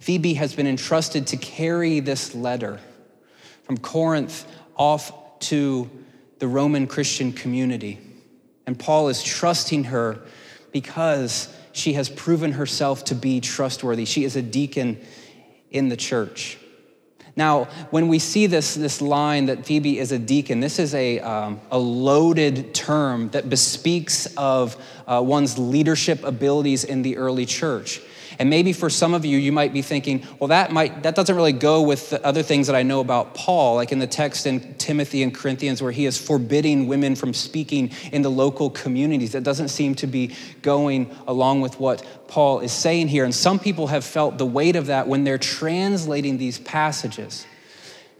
Phoebe 0.00 0.34
has 0.34 0.54
been 0.54 0.66
entrusted 0.66 1.28
to 1.28 1.36
carry 1.36 2.00
this 2.00 2.34
letter 2.34 2.80
from 3.62 3.78
Corinth 3.78 4.46
off 4.76 5.38
to 5.40 5.88
the 6.40 6.48
Roman 6.48 6.88
Christian 6.88 7.32
community. 7.32 8.00
And 8.66 8.78
Paul 8.78 9.08
is 9.08 9.22
trusting 9.22 9.84
her 9.84 10.20
because 10.72 11.54
she 11.72 11.94
has 11.94 12.08
proven 12.08 12.52
herself 12.52 13.04
to 13.04 13.14
be 13.14 13.40
trustworthy. 13.40 14.04
She 14.04 14.24
is 14.24 14.36
a 14.36 14.42
deacon 14.42 15.00
in 15.70 15.88
the 15.88 15.96
church. 15.96 16.58
Now, 17.34 17.64
when 17.90 18.08
we 18.08 18.18
see 18.18 18.46
this, 18.46 18.74
this 18.74 19.00
line 19.00 19.46
that 19.46 19.64
Phoebe 19.64 19.98
is 19.98 20.12
a 20.12 20.18
deacon, 20.18 20.60
this 20.60 20.78
is 20.78 20.94
a, 20.94 21.18
um, 21.20 21.60
a 21.70 21.78
loaded 21.78 22.74
term 22.74 23.30
that 23.30 23.48
bespeaks 23.48 24.26
of 24.36 24.76
uh, 25.06 25.22
one's 25.24 25.58
leadership 25.58 26.24
abilities 26.24 26.84
in 26.84 27.00
the 27.00 27.16
early 27.16 27.46
church. 27.46 28.02
And 28.38 28.50
maybe 28.50 28.72
for 28.72 28.90
some 28.90 29.14
of 29.14 29.24
you, 29.24 29.38
you 29.38 29.52
might 29.52 29.72
be 29.72 29.82
thinking, 29.82 30.26
well, 30.38 30.48
that 30.48 30.72
might 30.72 31.02
that 31.02 31.14
doesn't 31.14 31.34
really 31.34 31.52
go 31.52 31.82
with 31.82 32.10
the 32.10 32.24
other 32.24 32.42
things 32.42 32.66
that 32.66 32.76
I 32.76 32.82
know 32.82 33.00
about 33.00 33.34
Paul, 33.34 33.76
like 33.76 33.92
in 33.92 33.98
the 33.98 34.06
text 34.06 34.46
in 34.46 34.74
Timothy 34.74 35.22
and 35.22 35.34
Corinthians, 35.34 35.82
where 35.82 35.92
he 35.92 36.06
is 36.06 36.18
forbidding 36.18 36.86
women 36.86 37.14
from 37.14 37.34
speaking 37.34 37.90
in 38.12 38.22
the 38.22 38.30
local 38.30 38.70
communities. 38.70 39.32
That 39.32 39.42
doesn't 39.44 39.68
seem 39.68 39.94
to 39.96 40.06
be 40.06 40.34
going 40.62 41.14
along 41.26 41.60
with 41.60 41.78
what 41.78 42.04
Paul 42.28 42.60
is 42.60 42.72
saying 42.72 43.08
here. 43.08 43.24
And 43.24 43.34
some 43.34 43.58
people 43.58 43.88
have 43.88 44.04
felt 44.04 44.38
the 44.38 44.46
weight 44.46 44.76
of 44.76 44.86
that 44.86 45.06
when 45.08 45.24
they're 45.24 45.38
translating 45.38 46.38
these 46.38 46.58
passages. 46.58 47.46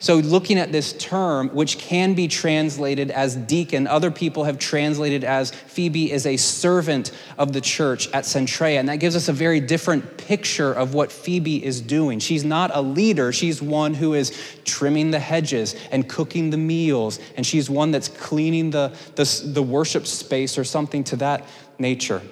So, 0.03 0.17
looking 0.17 0.59
at 0.59 0.73
this 0.73 0.95
term, 0.95 1.51
which 1.51 1.79
can 1.79 2.15
be 2.15 2.27
translated 2.27 3.13
as 3.13 3.37
deacon, 3.37 3.87
other 3.87 4.11
people 4.11 4.43
have 4.43 4.59
translated 4.59 5.23
as 5.23 5.53
Phoebe 5.53 6.11
is 6.11 6.27
a 6.27 6.37
servant 6.37 7.13
of 7.39 7.53
the 7.53 7.61
church 7.61 8.09
at 8.09 8.25
Cenchrea. 8.25 8.81
And 8.81 8.89
that 8.89 8.97
gives 8.97 9.15
us 9.15 9.29
a 9.29 9.33
very 9.33 9.61
different 9.61 10.19
picture 10.19 10.73
of 10.73 10.93
what 10.93 11.13
Phoebe 11.13 11.65
is 11.65 11.81
doing. 11.81 12.19
She's 12.19 12.45
not 12.45 12.73
a 12.75 12.83
leader, 12.83 13.33
she's 13.33 13.63
one 13.63 13.95
who 13.95 14.15
is 14.15 14.37
trimming 14.65 15.13
the 15.13 15.21
hedges 15.21 15.77
and 15.93 16.09
cooking 16.09 16.51
the 16.51 16.57
meals, 16.57 17.21
and 17.37 17.47
she's 17.47 17.71
one 17.71 17.93
that's 17.93 18.09
cleaning 18.09 18.71
the, 18.71 18.93
the, 19.15 19.53
the 19.53 19.63
worship 19.63 20.09
space 20.09 20.59
or 20.59 20.65
something 20.65 21.05
to 21.05 21.17
that 21.19 21.47
nature. 21.79 22.23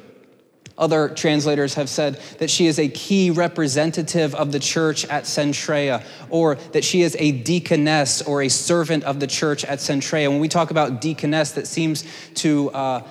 Other 0.81 1.11
translators 1.11 1.75
have 1.75 1.91
said 1.91 2.19
that 2.39 2.51
she 2.51 2.67
is 2.67 2.79
a 2.79 2.89
key 2.89 3.31
representative 3.31 4.35
of 4.35 4.51
the 4.51 4.59
church 4.59 5.05
at 5.05 5.25
Cenchrea, 5.25 6.03
or 6.31 6.55
that 6.73 6.85
she 6.85 7.03
is 7.03 7.15
a 7.19 7.33
deaconess 7.33 8.23
or 8.23 8.41
a 8.41 8.49
servant 8.49 9.05
of 9.05 9.21
the 9.21 9.27
church 9.27 9.63
at 9.67 9.79
Cenchrea. 9.79 10.31
When 10.31 10.41
we 10.41 10.49
talk 10.49 10.71
about 10.71 11.03
deaconess, 11.03 11.53
that 11.53 11.67
seems 11.67 12.05
to 12.37 12.71
uh, 12.71 13.07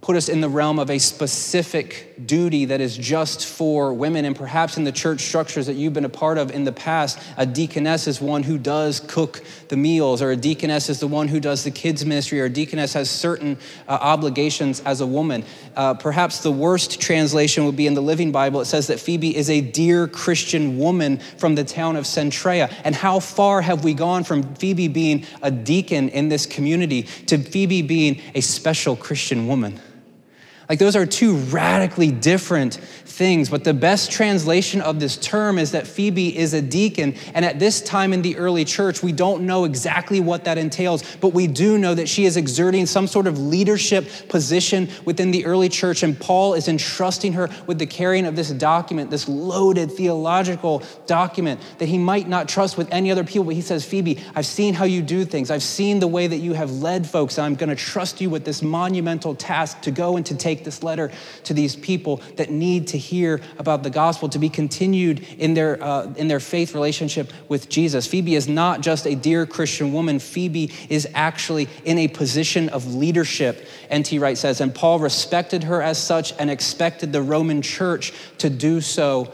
put 0.00 0.14
us 0.14 0.28
in 0.28 0.40
the 0.40 0.48
realm 0.48 0.78
of 0.78 0.90
a 0.90 0.98
specific 0.98 2.11
duty 2.26 2.66
that 2.66 2.80
is 2.80 2.96
just 2.96 3.46
for 3.46 3.92
women. 3.92 4.24
And 4.24 4.34
perhaps 4.34 4.76
in 4.76 4.84
the 4.84 4.92
church 4.92 5.20
structures 5.20 5.66
that 5.66 5.74
you've 5.74 5.92
been 5.92 6.04
a 6.04 6.08
part 6.08 6.38
of 6.38 6.50
in 6.50 6.64
the 6.64 6.72
past, 6.72 7.18
a 7.36 7.46
deaconess 7.46 8.06
is 8.06 8.20
one 8.20 8.42
who 8.42 8.58
does 8.58 9.00
cook 9.00 9.42
the 9.68 9.76
meals, 9.76 10.22
or 10.22 10.30
a 10.30 10.36
deaconess 10.36 10.88
is 10.88 11.00
the 11.00 11.06
one 11.06 11.28
who 11.28 11.40
does 11.40 11.64
the 11.64 11.70
kids' 11.70 12.04
ministry, 12.04 12.40
or 12.40 12.44
a 12.44 12.50
deaconess 12.50 12.92
has 12.94 13.10
certain 13.10 13.58
uh, 13.88 13.92
obligations 14.00 14.80
as 14.80 15.00
a 15.00 15.06
woman. 15.06 15.44
Uh, 15.76 15.94
perhaps 15.94 16.42
the 16.42 16.52
worst 16.52 17.00
translation 17.00 17.64
would 17.64 17.76
be 17.76 17.86
in 17.86 17.94
the 17.94 18.02
Living 18.02 18.32
Bible. 18.32 18.60
It 18.60 18.66
says 18.66 18.86
that 18.88 19.00
Phoebe 19.00 19.36
is 19.36 19.50
a 19.50 19.60
dear 19.60 20.08
Christian 20.08 20.78
woman 20.78 21.18
from 21.38 21.54
the 21.54 21.64
town 21.64 21.96
of 21.96 22.04
Cenchrea. 22.04 22.72
And 22.84 22.94
how 22.94 23.20
far 23.20 23.62
have 23.62 23.84
we 23.84 23.94
gone 23.94 24.24
from 24.24 24.54
Phoebe 24.54 24.88
being 24.88 25.26
a 25.42 25.50
deacon 25.50 26.08
in 26.08 26.28
this 26.28 26.46
community 26.46 27.02
to 27.26 27.38
Phoebe 27.38 27.82
being 27.82 28.20
a 28.34 28.40
special 28.40 28.96
Christian 28.96 29.46
woman? 29.46 29.80
Like, 30.72 30.78
those 30.78 30.96
are 30.96 31.04
two 31.04 31.36
radically 31.36 32.10
different 32.10 32.76
things. 32.76 33.50
But 33.50 33.62
the 33.62 33.74
best 33.74 34.10
translation 34.10 34.80
of 34.80 35.00
this 35.00 35.18
term 35.18 35.58
is 35.58 35.72
that 35.72 35.86
Phoebe 35.86 36.34
is 36.36 36.54
a 36.54 36.62
deacon. 36.62 37.14
And 37.34 37.44
at 37.44 37.58
this 37.58 37.82
time 37.82 38.14
in 38.14 38.22
the 38.22 38.38
early 38.38 38.64
church, 38.64 39.02
we 39.02 39.12
don't 39.12 39.44
know 39.44 39.64
exactly 39.64 40.18
what 40.18 40.44
that 40.44 40.56
entails, 40.56 41.04
but 41.16 41.34
we 41.34 41.46
do 41.46 41.76
know 41.76 41.94
that 41.94 42.08
she 42.08 42.24
is 42.24 42.38
exerting 42.38 42.86
some 42.86 43.06
sort 43.06 43.26
of 43.26 43.38
leadership 43.38 44.06
position 44.28 44.88
within 45.04 45.30
the 45.30 45.44
early 45.44 45.68
church. 45.68 46.02
And 46.02 46.18
Paul 46.18 46.54
is 46.54 46.68
entrusting 46.68 47.34
her 47.34 47.50
with 47.66 47.78
the 47.78 47.86
carrying 47.86 48.24
of 48.24 48.34
this 48.34 48.50
document, 48.50 49.10
this 49.10 49.28
loaded 49.28 49.92
theological 49.92 50.82
document 51.06 51.60
that 51.78 51.86
he 51.86 51.98
might 51.98 52.28
not 52.28 52.48
trust 52.48 52.78
with 52.78 52.90
any 52.90 53.10
other 53.10 53.24
people. 53.24 53.44
But 53.44 53.56
he 53.56 53.60
says, 53.60 53.84
Phoebe, 53.84 54.18
I've 54.34 54.46
seen 54.46 54.72
how 54.72 54.84
you 54.86 55.02
do 55.02 55.26
things, 55.26 55.50
I've 55.50 55.62
seen 55.62 56.00
the 56.00 56.08
way 56.08 56.26
that 56.26 56.38
you 56.38 56.54
have 56.54 56.70
led 56.70 57.06
folks, 57.06 57.36
and 57.36 57.44
I'm 57.44 57.56
going 57.56 57.68
to 57.68 57.76
trust 57.76 58.22
you 58.22 58.30
with 58.30 58.46
this 58.46 58.62
monumental 58.62 59.34
task 59.34 59.82
to 59.82 59.90
go 59.90 60.16
and 60.16 60.24
to 60.24 60.34
take 60.34 60.61
this 60.64 60.82
letter 60.82 61.10
to 61.44 61.54
these 61.54 61.76
people 61.76 62.20
that 62.36 62.50
need 62.50 62.88
to 62.88 62.98
hear 62.98 63.40
about 63.58 63.82
the 63.82 63.90
gospel, 63.90 64.28
to 64.28 64.38
be 64.38 64.48
continued 64.48 65.20
in 65.38 65.54
their, 65.54 65.82
uh, 65.82 66.12
in 66.16 66.28
their 66.28 66.40
faith 66.40 66.74
relationship 66.74 67.32
with 67.48 67.68
Jesus. 67.68 68.06
Phoebe 68.06 68.34
is 68.34 68.48
not 68.48 68.80
just 68.80 69.06
a 69.06 69.14
dear 69.14 69.46
Christian 69.46 69.92
woman, 69.92 70.18
Phoebe 70.18 70.70
is 70.88 71.08
actually 71.14 71.68
in 71.84 71.98
a 71.98 72.08
position 72.08 72.68
of 72.68 72.94
leadership, 72.94 73.66
N.T. 73.90 74.18
Wright 74.18 74.38
says. 74.38 74.60
And 74.60 74.74
Paul 74.74 74.98
respected 74.98 75.64
her 75.64 75.82
as 75.82 76.02
such 76.02 76.32
and 76.38 76.50
expected 76.50 77.12
the 77.12 77.22
Roman 77.22 77.62
church 77.62 78.12
to 78.38 78.50
do 78.50 78.80
so 78.80 79.32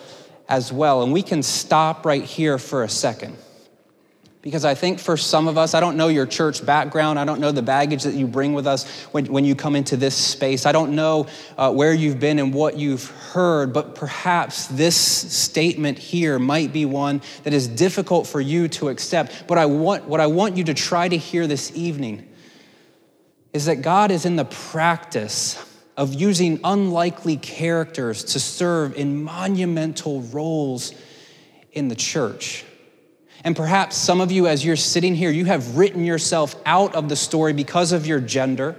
as 0.49 0.73
well. 0.73 1.03
And 1.03 1.13
we 1.13 1.23
can 1.23 1.43
stop 1.43 2.07
right 2.07 2.25
here 2.25 2.59
for 2.59 2.83
a 2.83 2.89
second. 2.89 3.37
Because 4.49 4.65
I 4.65 4.75
think 4.75 4.99
for 4.99 5.19
some 5.19 5.47
of 5.47 5.59
us, 5.59 5.75
I 5.75 5.81
don't 5.81 5.99
know 5.99 6.09
your 6.09 6.25
church 6.25 6.65
background. 6.65 7.19
I 7.19 7.27
don't 7.27 7.39
know 7.39 7.53
the 7.53 7.61
baggage 7.61 8.05
that 8.05 8.15
you 8.15 8.27
bring 8.27 8.55
with 8.55 8.67
us 8.67 8.89
when, 9.13 9.27
when 9.27 9.45
you 9.45 9.55
come 9.55 9.77
into 9.77 9.95
this 9.95 10.15
space. 10.15 10.65
I 10.65 10.73
don't 10.73 10.95
know 10.97 11.27
uh, 11.59 11.71
where 11.71 11.93
you've 11.93 12.19
been 12.19 12.39
and 12.39 12.55
what 12.55 12.79
you've 12.79 13.11
heard, 13.11 13.75
but 13.75 13.95
perhaps 13.95 14.67
this 14.69 14.97
statement 14.97 15.99
here 15.99 16.39
might 16.39 16.73
be 16.73 16.87
one 16.87 17.21
that 17.43 17.53
is 17.53 17.69
difficult 17.69 18.27
for 18.27 18.41
you 18.41 18.69
to 18.69 18.89
accept. 18.89 19.45
But 19.47 19.59
I 19.59 19.67
want, 19.67 20.05
what 20.05 20.19
I 20.19 20.29
want 20.29 20.57
you 20.57 20.65
to 20.65 20.73
try 20.73 21.07
to 21.09 21.17
hear 21.19 21.47
this 21.47 21.71
evening 21.77 22.27
is 23.53 23.67
that 23.67 23.83
God 23.83 24.11
is 24.11 24.25
in 24.25 24.37
the 24.37 24.47
practice 24.47 25.63
of 25.99 26.15
using 26.15 26.59
unlikely 26.65 27.37
characters 27.37 28.25
to 28.25 28.41
serve 28.41 28.97
in 28.97 29.23
monumental 29.23 30.23
roles 30.23 30.95
in 31.73 31.89
the 31.89 31.95
church. 31.95 32.65
And 33.49 33.57
perhaps 33.57 33.97
some 33.97 34.21
of 34.21 34.31
you, 34.31 34.47
as 34.47 34.63
you're 34.63 34.77
sitting 34.77 35.15
here, 35.15 35.31
you 35.31 35.47
have 35.47 35.79
written 35.79 36.05
yourself 36.05 36.55
out 36.67 36.95
of 36.95 37.09
the 37.09 37.17
story 37.17 37.55
because 37.55 37.93
of 37.93 38.07
your 38.07 38.21
gender. 38.21 38.77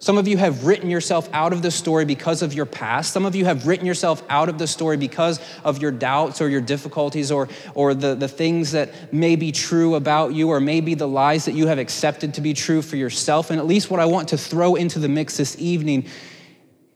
Some 0.00 0.18
of 0.18 0.28
you 0.28 0.36
have 0.36 0.66
written 0.66 0.90
yourself 0.90 1.30
out 1.32 1.54
of 1.54 1.62
the 1.62 1.70
story 1.70 2.04
because 2.04 2.42
of 2.42 2.52
your 2.52 2.66
past. 2.66 3.14
Some 3.14 3.24
of 3.24 3.34
you 3.34 3.46
have 3.46 3.66
written 3.66 3.86
yourself 3.86 4.22
out 4.28 4.50
of 4.50 4.58
the 4.58 4.66
story 4.66 4.98
because 4.98 5.40
of 5.64 5.80
your 5.80 5.90
doubts 5.90 6.42
or 6.42 6.50
your 6.50 6.60
difficulties 6.60 7.32
or, 7.32 7.48
or 7.74 7.94
the, 7.94 8.14
the 8.14 8.28
things 8.28 8.72
that 8.72 9.14
may 9.14 9.34
be 9.34 9.50
true 9.50 9.94
about 9.94 10.34
you 10.34 10.50
or 10.50 10.60
maybe 10.60 10.92
the 10.92 11.08
lies 11.08 11.46
that 11.46 11.54
you 11.54 11.68
have 11.68 11.78
accepted 11.78 12.34
to 12.34 12.42
be 12.42 12.52
true 12.52 12.82
for 12.82 12.96
yourself. 12.96 13.50
And 13.50 13.58
at 13.58 13.66
least 13.66 13.90
what 13.90 13.98
I 13.98 14.04
want 14.04 14.28
to 14.28 14.36
throw 14.36 14.74
into 14.74 14.98
the 14.98 15.08
mix 15.08 15.38
this 15.38 15.58
evening 15.58 16.04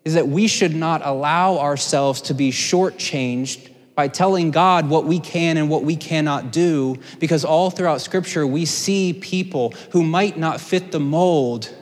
is 0.05 0.13
that 0.13 0.29
we 0.29 0.49
should 0.49 0.75
not 0.75 1.01
allow 1.03 1.57
ourselves 1.61 2.21
to 2.21 2.35
be 2.35 2.51
shortchanged 2.51 3.71
by 3.97 4.07
telling 4.09 4.51
God 4.51 4.89
what 4.91 5.07
we 5.07 5.19
can 5.19 5.57
and 5.57 5.71
what 5.71 5.83
we 5.83 5.97
cannot 5.97 6.53
do, 6.53 6.99
because 7.19 7.45
all 7.45 7.71
throughout 7.71 8.03
Scripture 8.03 8.47
we 8.47 8.67
see 8.67 9.15
people 9.15 9.73
who 9.91 10.05
might 10.05 10.37
not 10.37 10.61
fit 10.61 10.93
the 10.93 11.01
mold, 11.01 11.75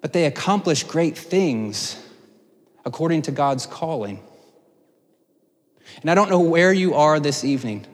but 0.00 0.12
they 0.12 0.26
accomplish 0.26 0.82
great 0.82 1.16
things 1.16 2.04
according 2.84 3.22
to 3.22 3.30
God's 3.30 3.64
calling. 3.64 4.22
And 6.02 6.10
I 6.10 6.16
don't 6.16 6.28
know 6.28 6.40
where 6.40 6.72
you 6.72 6.94
are 6.94 7.20
this 7.20 7.44
evening, 7.44 7.86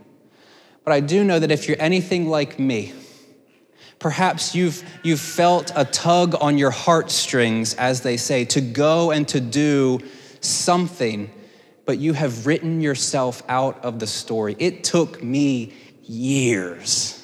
but 0.83 0.93
I 0.93 1.01
do 1.01 1.23
know 1.23 1.39
that 1.39 1.51
if 1.51 1.69
you're 1.69 1.77
anything 1.79 2.27
like 2.27 2.59
me, 2.59 2.95
perhaps 3.99 4.55
you've, 4.55 4.83
you've 5.03 5.21
felt 5.21 5.73
a 5.77 5.85
tug 5.85 6.35
on 6.41 6.57
your 6.57 6.71
heartstrings, 6.71 7.75
as 7.75 8.01
they 8.01 8.17
say, 8.17 8.47
to 8.47 8.63
go 8.63 9.11
and 9.11 9.29
to 9.29 9.41
do 9.41 10.01
something 10.41 11.31
but 11.91 11.99
you 11.99 12.13
have 12.13 12.47
written 12.47 12.81
yourself 12.81 13.43
out 13.49 13.85
of 13.85 13.99
the 13.99 14.07
story. 14.07 14.55
It 14.61 14.85
took 14.85 15.21
me 15.21 15.73
years 16.05 17.21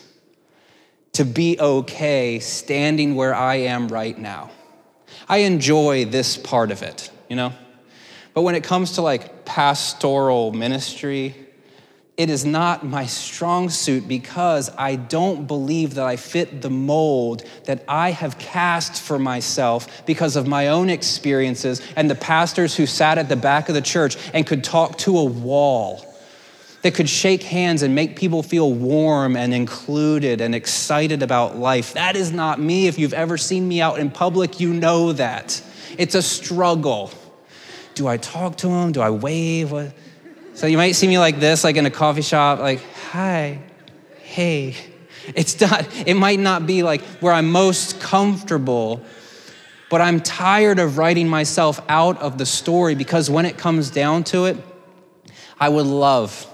to 1.12 1.25
be 1.25 1.56
okay 1.61 2.40
standing 2.40 3.14
where 3.14 3.32
I 3.32 3.58
am 3.58 3.87
right 3.87 4.18
now. 4.18 4.50
I 5.28 5.37
enjoy 5.37 6.06
this 6.06 6.37
part 6.37 6.73
of 6.73 6.82
it, 6.82 7.12
you 7.28 7.37
know? 7.37 7.52
But 8.35 8.42
when 8.42 8.56
it 8.56 8.64
comes 8.64 8.94
to 8.94 9.02
like 9.02 9.44
pastoral 9.44 10.52
ministry, 10.52 11.46
it 12.16 12.30
is 12.30 12.46
not 12.46 12.85
my 12.85 13.04
strong 13.04 13.68
suit 13.68 14.08
because 14.08 14.70
I 14.78 14.96
don't 14.96 15.46
believe 15.46 15.94
that 15.94 16.06
I 16.06 16.16
fit 16.16 16.62
the 16.62 16.70
mold 16.70 17.44
that 17.64 17.85
I 17.87 18.11
have 18.11 18.38
cast 18.38 19.02
for 19.02 19.18
myself 19.18 20.06
because 20.06 20.35
of 20.35 20.46
my 20.46 20.68
own 20.68 20.88
experiences 20.88 21.82
and 21.94 22.11
the 22.11 22.14
pastors 22.14 22.75
who 22.75 22.87
sat 22.87 23.18
at 23.18 23.28
the 23.28 23.37
back 23.37 23.68
of 23.68 23.75
the 23.75 23.82
church 23.82 24.16
and 24.32 24.46
could 24.46 24.64
talk 24.64 24.96
to 24.99 25.18
a 25.18 25.25
wall, 25.25 26.02
that 26.82 26.94
could 26.94 27.08
shake 27.08 27.42
hands 27.42 27.82
and 27.82 27.94
make 27.94 28.16
people 28.16 28.42
feel 28.42 28.73
warm 28.73 29.37
and 29.37 29.52
included 29.52 30.40
and 30.40 30.54
excited 30.54 31.23
about 31.23 31.56
life. 31.56 31.94
That 31.94 32.16
is 32.16 32.32
not 32.32 32.61
me. 32.61 32.87
If 32.87 32.99
you've 32.99 33.12
ever 33.12 33.37
seen 33.37 33.66
me 33.66 33.80
out 33.80 33.99
in 33.99 34.11
public, 34.11 34.61
you 34.61 34.73
know 34.73 35.12
that. 35.12 35.61
It's 35.99 36.14
a 36.14 36.23
struggle. 36.23 37.11
Do 37.94 38.06
I 38.06 38.18
talk 38.18 38.56
to 38.58 38.68
them? 38.68 38.92
Do 38.92 39.00
I 39.00 39.11
wave? 39.11 39.92
So 40.56 40.66
you 40.66 40.78
might 40.78 40.92
see 40.92 41.06
me 41.06 41.18
like 41.18 41.38
this, 41.38 41.64
like 41.64 41.76
in 41.76 41.84
a 41.84 41.90
coffee 41.90 42.22
shop, 42.22 42.60
like, 42.60 42.80
hi, 43.10 43.58
hey. 44.22 44.75
It's 45.34 45.60
not, 45.60 45.86
it 46.06 46.14
might 46.14 46.40
not 46.40 46.66
be 46.66 46.82
like 46.82 47.02
where 47.20 47.34
I'm 47.34 47.50
most 47.50 48.00
comfortable, 48.00 49.02
but 49.90 50.00
I'm 50.00 50.18
tired 50.18 50.78
of 50.78 50.96
writing 50.96 51.28
myself 51.28 51.82
out 51.90 52.18
of 52.22 52.38
the 52.38 52.46
story 52.46 52.94
because 52.94 53.28
when 53.28 53.44
it 53.44 53.58
comes 53.58 53.90
down 53.90 54.25
to 54.25 54.46
it, 54.46 54.56
I 55.60 55.68
would 55.68 55.84
love 55.84 56.46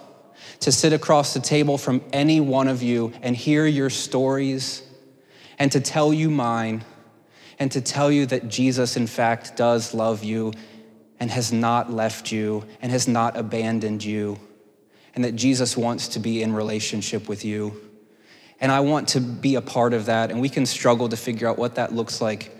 to 0.61 0.73
sit 0.73 0.93
across 0.93 1.33
the 1.33 1.41
table 1.41 1.79
from 1.79 2.03
any 2.13 2.41
one 2.41 2.67
of 2.67 2.83
you 2.83 3.13
and 3.23 3.37
hear 3.37 3.67
your 3.67 3.89
stories 3.89 4.83
and 5.61 5.71
to 5.71 5.81
tell 5.81 6.13
you 6.13 6.29
mine 6.29 6.85
and 7.61 7.71
to 7.71 7.81
tell 7.81 8.11
you 8.11 8.27
that 8.27 8.49
Jesus, 8.49 8.97
in 8.97 9.07
fact, 9.07 9.57
does 9.57 9.95
love 9.95 10.25
you 10.25 10.53
and 11.23 11.31
has 11.31 11.53
not 11.53 11.89
left 11.89 12.33
you 12.33 12.65
and 12.81 12.91
has 12.91 13.07
not 13.07 13.37
abandoned 13.37 14.03
you, 14.03 14.37
and 15.15 15.23
that 15.23 15.37
Jesus 15.37 15.77
wants 15.77 16.09
to 16.09 16.19
be 16.19 16.43
in 16.43 16.53
relationship 16.53 17.29
with 17.29 17.45
you. 17.45 17.81
And 18.61 18.73
I 18.73 18.81
want 18.81 19.07
to 19.11 19.21
be 19.21 19.55
a 19.55 19.61
part 19.61 19.95
of 19.95 20.07
that, 20.07 20.33
and 20.33 20.41
we 20.41 20.49
can 20.49 20.67
struggle 20.67 21.09
to 21.09 21.17
figure 21.17 21.47
out 21.49 21.59
what 21.59 21.77
that 21.77 21.93
looks 21.93 22.21
like 22.21 22.51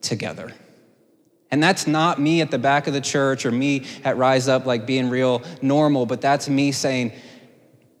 together. 0.00 0.52
And 1.52 1.62
that's 1.62 1.86
not 1.86 2.20
me 2.20 2.40
at 2.40 2.50
the 2.50 2.58
back 2.58 2.88
of 2.88 2.92
the 2.92 3.00
church 3.00 3.46
or 3.46 3.52
me 3.52 3.86
at 4.02 4.16
Rise 4.16 4.48
Up, 4.48 4.66
like 4.66 4.84
being 4.84 5.10
real 5.10 5.40
normal, 5.62 6.04
but 6.04 6.20
that's 6.20 6.48
me 6.48 6.72
saying, 6.72 7.12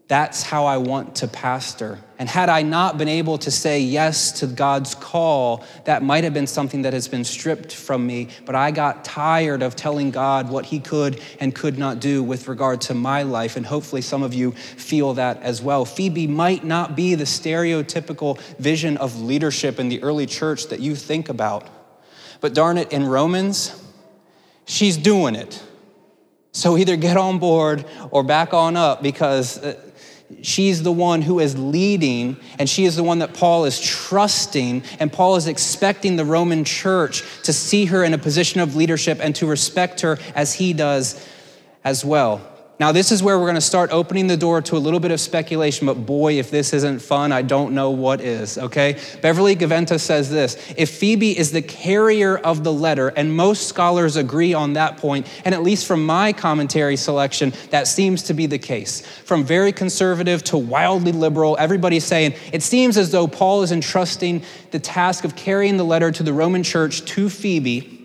that's 0.08 0.42
how 0.42 0.64
I 0.64 0.78
want 0.78 1.16
to 1.16 1.28
pastor. 1.28 1.98
And 2.18 2.30
had 2.30 2.48
I 2.48 2.62
not 2.62 2.96
been 2.96 3.08
able 3.08 3.36
to 3.38 3.50
say 3.50 3.80
yes 3.80 4.32
to 4.40 4.46
God's 4.46 4.94
call, 4.94 5.64
that 5.84 6.02
might 6.02 6.24
have 6.24 6.32
been 6.32 6.46
something 6.46 6.82
that 6.82 6.94
has 6.94 7.06
been 7.08 7.24
stripped 7.24 7.74
from 7.74 8.06
me. 8.06 8.28
But 8.46 8.54
I 8.54 8.70
got 8.70 9.04
tired 9.04 9.62
of 9.62 9.76
telling 9.76 10.10
God 10.10 10.48
what 10.48 10.64
He 10.64 10.80
could 10.80 11.20
and 11.40 11.54
could 11.54 11.78
not 11.78 12.00
do 12.00 12.22
with 12.22 12.48
regard 12.48 12.80
to 12.82 12.94
my 12.94 13.22
life. 13.22 13.56
And 13.56 13.66
hopefully, 13.66 14.00
some 14.00 14.22
of 14.22 14.32
you 14.32 14.52
feel 14.52 15.12
that 15.14 15.42
as 15.42 15.60
well. 15.60 15.84
Phoebe 15.84 16.26
might 16.26 16.64
not 16.64 16.96
be 16.96 17.14
the 17.14 17.24
stereotypical 17.24 18.40
vision 18.58 18.96
of 18.96 19.20
leadership 19.20 19.78
in 19.78 19.90
the 19.90 20.02
early 20.02 20.26
church 20.26 20.68
that 20.68 20.80
you 20.80 20.96
think 20.96 21.28
about. 21.28 21.68
But 22.40 22.54
darn 22.54 22.78
it, 22.78 22.92
in 22.92 23.04
Romans, 23.04 23.78
she's 24.64 24.96
doing 24.96 25.34
it. 25.34 25.62
So 26.52 26.76
either 26.76 26.96
get 26.96 27.16
on 27.16 27.38
board 27.38 27.84
or 28.10 28.24
back 28.24 28.54
on 28.54 28.76
up 28.76 29.02
because 29.02 29.62
uh, 29.62 29.80
she's 30.42 30.82
the 30.82 30.92
one 30.92 31.22
who 31.22 31.40
is 31.40 31.58
leading 31.58 32.36
and 32.58 32.68
she 32.68 32.84
is 32.84 32.96
the 32.96 33.02
one 33.02 33.20
that 33.20 33.34
Paul 33.34 33.64
is 33.64 33.80
trusting. 33.80 34.82
And 35.00 35.12
Paul 35.12 35.36
is 35.36 35.46
expecting 35.46 36.16
the 36.16 36.24
Roman 36.24 36.64
church 36.64 37.22
to 37.44 37.52
see 37.52 37.86
her 37.86 38.04
in 38.04 38.14
a 38.14 38.18
position 38.18 38.60
of 38.60 38.76
leadership 38.76 39.18
and 39.20 39.34
to 39.36 39.46
respect 39.46 40.00
her 40.02 40.18
as 40.34 40.54
he 40.54 40.72
does 40.72 41.24
as 41.84 42.04
well. 42.04 42.57
Now, 42.80 42.92
this 42.92 43.10
is 43.10 43.24
where 43.24 43.36
we're 43.36 43.46
going 43.46 43.56
to 43.56 43.60
start 43.60 43.90
opening 43.90 44.28
the 44.28 44.36
door 44.36 44.62
to 44.62 44.76
a 44.76 44.78
little 44.78 45.00
bit 45.00 45.10
of 45.10 45.18
speculation, 45.20 45.88
but 45.88 46.06
boy, 46.06 46.34
if 46.34 46.52
this 46.52 46.72
isn't 46.72 47.00
fun, 47.00 47.32
I 47.32 47.42
don't 47.42 47.74
know 47.74 47.90
what 47.90 48.20
is, 48.20 48.56
okay? 48.56 48.96
Beverly 49.20 49.56
Gaventa 49.56 49.98
says 49.98 50.30
this 50.30 50.56
If 50.76 50.90
Phoebe 50.90 51.36
is 51.36 51.50
the 51.50 51.60
carrier 51.60 52.38
of 52.38 52.62
the 52.62 52.72
letter, 52.72 53.08
and 53.08 53.34
most 53.34 53.66
scholars 53.66 54.14
agree 54.14 54.54
on 54.54 54.74
that 54.74 54.96
point, 54.96 55.26
and 55.44 55.56
at 55.56 55.64
least 55.64 55.86
from 55.86 56.06
my 56.06 56.32
commentary 56.32 56.94
selection, 56.94 57.52
that 57.70 57.88
seems 57.88 58.22
to 58.24 58.34
be 58.34 58.46
the 58.46 58.58
case. 58.58 59.04
From 59.24 59.42
very 59.42 59.72
conservative 59.72 60.44
to 60.44 60.56
wildly 60.56 61.10
liberal, 61.10 61.56
everybody's 61.58 62.04
saying 62.04 62.34
it 62.52 62.62
seems 62.62 62.96
as 62.96 63.10
though 63.10 63.26
Paul 63.26 63.62
is 63.62 63.72
entrusting 63.72 64.44
the 64.70 64.78
task 64.78 65.24
of 65.24 65.34
carrying 65.34 65.78
the 65.78 65.84
letter 65.84 66.12
to 66.12 66.22
the 66.22 66.32
Roman 66.32 66.62
church 66.62 67.04
to 67.06 67.28
Phoebe 67.28 67.97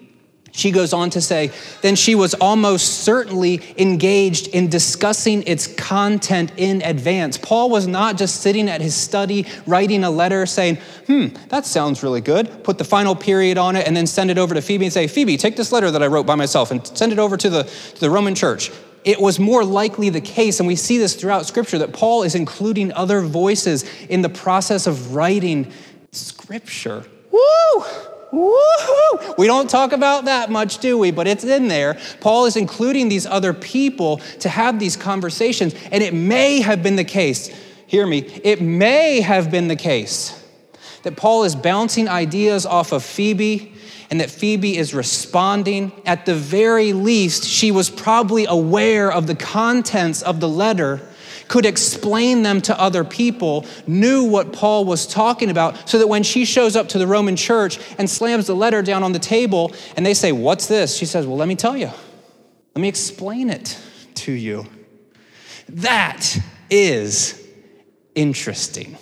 she 0.56 0.70
goes 0.70 0.94
on 0.94 1.10
to 1.10 1.20
say, 1.20 1.52
then 1.82 1.96
she 1.96 2.14
was 2.14 2.36
almost 2.36 3.04
certainly 3.04 3.60
engaged 3.76 4.48
in 4.50 4.70
discussing 4.70 5.42
its 5.48 5.66
content 5.66 6.52
in 6.58 6.84
advance. 6.84 7.40
Paul 7.40 7.72
was 7.72 7.88
not 7.88 8.20
just 8.20 8.42
sitting 8.42 8.70
at 8.70 8.80
his 8.80 8.96
study 8.96 9.48
writing 9.66 10.04
a 10.04 10.12
letter 10.12 10.46
saying, 10.46 10.78
hmm, 11.08 11.28
that 11.50 11.66
sounds 11.66 12.04
really 12.04 12.22
good, 12.22 12.64
put 12.64 12.78
the 12.78 12.84
final 12.84 13.16
period 13.16 13.58
on 13.58 13.76
it, 13.76 13.88
and 13.88 13.98
then 13.98 14.06
send 14.06 14.30
it 14.30 14.38
over 14.38 14.54
to 14.54 14.62
Phoebe 14.62 14.86
and 14.86 14.94
say, 14.94 15.08
Phoebe, 15.08 15.38
take 15.38 15.56
this 15.56 15.72
letter 15.72 15.90
that 15.90 16.04
I 16.04 16.08
wrote 16.08 16.28
by 16.28 16.36
myself 16.36 16.70
and 16.70 16.86
send 16.86 17.12
it 17.12 17.18
over 17.18 17.36
to 17.36 17.50
the, 17.50 17.64
to 17.64 18.00
the 18.00 18.12
Roman 18.12 18.36
church. 18.36 18.72
It 19.04 19.20
was 19.20 19.40
more 19.40 19.66
likely 19.66 20.10
the 20.10 20.22
case, 20.22 20.60
and 20.60 20.68
we 20.68 20.76
see 20.76 21.00
this 21.00 21.16
throughout 21.16 21.48
Scripture, 21.48 21.80
that 21.80 21.94
Paul 21.94 22.22
is 22.22 22.36
including 22.36 22.94
other 22.94 23.22
voices 23.22 23.86
in 24.08 24.22
the 24.22 24.30
process 24.30 24.86
of 24.86 25.16
writing 25.16 25.74
Scripture. 26.12 27.06
Woo! 27.32 27.84
Woohoo! 28.34 29.38
We 29.38 29.46
don't 29.46 29.70
talk 29.70 29.92
about 29.92 30.26
that 30.26 30.50
much, 30.50 30.80
do 30.80 30.98
we? 30.98 31.12
But 31.12 31.28
it's 31.28 31.44
in 31.44 31.68
there. 31.68 32.00
Paul 32.20 32.46
is 32.46 32.56
including 32.56 33.08
these 33.08 33.28
other 33.28 33.54
people 33.54 34.18
to 34.40 34.50
have 34.50 34.80
these 34.80 34.98
conversations, 34.98 35.76
and 35.92 36.04
it 36.04 36.14
may 36.14 36.62
have 36.62 36.82
been 36.82 36.96
the 36.96 37.04
case, 37.04 37.48
hear 37.86 38.08
me, 38.08 38.20
it 38.44 38.60
may 38.62 39.22
have 39.22 39.52
been 39.52 39.68
the 39.68 39.76
case 39.76 40.40
that 41.04 41.16
Paul 41.16 41.44
is 41.44 41.56
bouncing 41.56 42.10
ideas 42.10 42.66
off 42.66 42.92
of 42.92 43.04
Phoebe 43.04 43.74
and 44.10 44.20
that 44.20 44.30
Phoebe 44.30 44.78
is 44.78 44.94
responding. 44.94 45.92
At 46.06 46.26
the 46.26 46.36
very 46.36 46.94
least, 46.94 47.46
she 47.46 47.72
was 47.72 47.90
probably 47.90 48.46
aware 48.46 49.12
of 49.12 49.28
the 49.28 49.36
contents 49.36 50.22
of 50.22 50.40
the 50.40 50.50
letter 50.50 51.02
could 51.54 51.68
explain 51.68 52.42
them 52.42 52.60
to 52.60 52.82
other 52.82 53.04
people, 53.04 53.64
knew 53.86 54.24
what 54.24 54.52
Paul 54.52 54.86
was 54.86 55.06
talking 55.06 55.52
about, 55.52 55.88
so 55.88 56.00
that 56.00 56.08
when 56.08 56.24
she 56.24 56.46
shows 56.46 56.76
up 56.76 56.90
to 56.90 56.98
the 56.98 57.06
Roman 57.06 57.36
church 57.36 57.80
and 58.00 58.10
slams 58.10 58.48
the 58.48 58.56
letter 58.56 58.82
down 58.82 59.04
on 59.04 59.12
the 59.12 59.20
table 59.20 59.72
and 59.96 60.04
they 60.04 60.16
say, 60.16 60.32
What's 60.32 60.66
this? 60.66 60.98
She 60.98 61.06
says, 61.06 61.28
Well, 61.28 61.38
let 61.38 61.48
me 61.48 61.56
tell 61.56 61.78
you. 61.78 61.92
Let 62.74 62.82
me 62.82 62.88
explain 62.88 63.52
it 63.52 63.80
to 64.16 64.32
you. 64.32 64.66
That 65.70 66.40
is 66.72 67.48
interesting. 68.16 68.98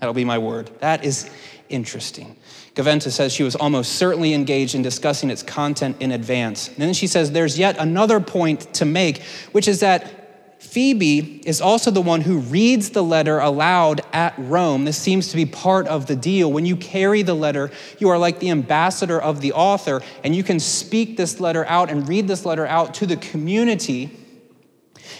That'll 0.00 0.12
be 0.12 0.24
my 0.24 0.38
word. 0.38 0.72
That 0.80 1.04
is 1.04 1.30
interesting. 1.68 2.36
Gaventa 2.74 3.12
says 3.12 3.32
she 3.32 3.44
was 3.44 3.54
almost 3.54 3.92
certainly 3.92 4.34
engaged 4.34 4.74
in 4.74 4.82
discussing 4.82 5.30
its 5.30 5.44
content 5.44 5.98
in 6.00 6.10
advance. 6.10 6.66
And 6.66 6.78
then 6.78 6.94
she 6.94 7.06
says 7.06 7.30
there's 7.30 7.60
yet 7.60 7.76
another 7.78 8.18
point 8.18 8.74
to 8.74 8.84
make, 8.84 9.22
which 9.52 9.68
is 9.68 9.78
that 9.80 10.21
Phoebe 10.62 11.42
is 11.44 11.60
also 11.60 11.90
the 11.90 12.00
one 12.00 12.22
who 12.22 12.38
reads 12.38 12.90
the 12.90 13.02
letter 13.02 13.40
aloud 13.40 14.00
at 14.12 14.32
Rome. 14.38 14.84
This 14.84 14.96
seems 14.96 15.28
to 15.28 15.36
be 15.36 15.44
part 15.44 15.86
of 15.88 16.06
the 16.06 16.16
deal. 16.16 16.50
When 16.50 16.64
you 16.64 16.76
carry 16.76 17.22
the 17.22 17.34
letter, 17.34 17.70
you 17.98 18.08
are 18.08 18.16
like 18.16 18.38
the 18.38 18.48
ambassador 18.48 19.20
of 19.20 19.40
the 19.40 19.52
author, 19.52 20.00
and 20.24 20.34
you 20.34 20.42
can 20.42 20.60
speak 20.60 21.16
this 21.18 21.40
letter 21.40 21.66
out 21.66 21.90
and 21.90 22.08
read 22.08 22.28
this 22.28 22.46
letter 22.46 22.64
out 22.64 22.94
to 22.94 23.06
the 23.06 23.16
community. 23.16 24.16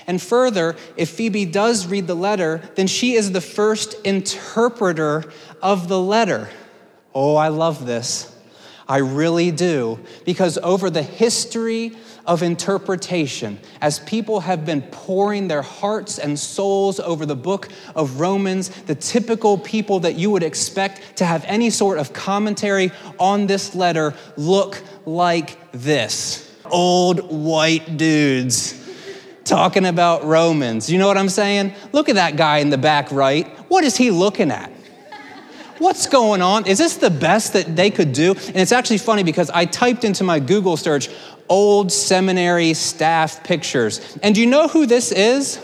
And 0.06 0.22
further, 0.22 0.76
if 0.96 1.11
Phoebe 1.11 1.44
does 1.44 1.87
read 1.87 2.07
the 2.07 2.14
letter, 2.14 2.62
then 2.76 2.87
she 2.87 3.14
is 3.14 3.33
the 3.33 3.40
first 3.40 3.94
interpreter 4.05 5.24
of 5.61 5.88
the 5.88 6.00
letter. 6.00 6.48
Oh, 7.14 7.35
I 7.35 7.48
love 7.48 7.85
this. 7.85 8.35
I 8.88 8.98
really 8.98 9.50
do. 9.50 9.98
Because 10.24 10.57
over 10.59 10.88
the 10.88 11.02
history 11.02 11.96
of 12.26 12.42
interpretation 12.42 13.58
as 13.80 13.98
people 14.00 14.40
have 14.40 14.64
been 14.64 14.82
pouring 14.82 15.48
their 15.48 15.62
hearts 15.62 16.18
and 16.18 16.38
souls 16.38 17.00
over 17.00 17.26
the 17.26 17.37
book 17.37 17.68
of 17.94 18.20
Romans, 18.20 18.68
the 18.82 18.94
typical 18.94 19.58
people 19.58 20.00
that 20.00 20.14
you 20.14 20.30
would 20.30 20.42
expect 20.42 21.16
to 21.16 21.24
have 21.24 21.44
any 21.46 21.70
sort 21.70 21.98
of 21.98 22.12
commentary 22.12 22.92
on 23.18 23.46
this 23.46 23.74
letter 23.74 24.14
look 24.37 24.82
like 25.04 25.58
this 25.72 26.48
old 26.70 27.20
white 27.30 27.96
dudes 27.96 28.78
talking 29.44 29.85
about 29.85 30.24
Romans. 30.24 30.90
You 30.90 30.98
know 30.98 31.06
what 31.06 31.18
I'm 31.18 31.28
saying? 31.28 31.74
Look 31.92 32.08
at 32.08 32.14
that 32.14 32.37
guy 32.37 32.58
in 32.58 32.70
the 32.70 32.78
back 32.78 33.11
right. 33.12 33.46
What 33.68 33.85
is 33.85 33.96
he 33.96 34.11
looking 34.11 34.50
at? 34.50 34.72
What's 35.78 36.06
going 36.06 36.42
on? 36.42 36.66
Is 36.66 36.78
this 36.78 36.96
the 36.96 37.11
best 37.11 37.54
that 37.54 37.74
they 37.74 37.90
could 37.90 38.12
do? 38.12 38.30
And 38.32 38.56
it's 38.56 38.70
actually 38.72 38.98
funny 38.98 39.24
because 39.24 39.50
I 39.50 39.64
typed 39.64 40.04
into 40.04 40.22
my 40.22 40.38
Google 40.38 40.76
search, 40.76 41.08
old 41.52 41.92
seminary 41.92 42.72
staff 42.72 43.44
pictures. 43.44 44.00
And 44.22 44.34
do 44.34 44.40
you 44.40 44.46
know 44.46 44.68
who 44.68 44.86
this 44.86 45.12
is? 45.12 45.60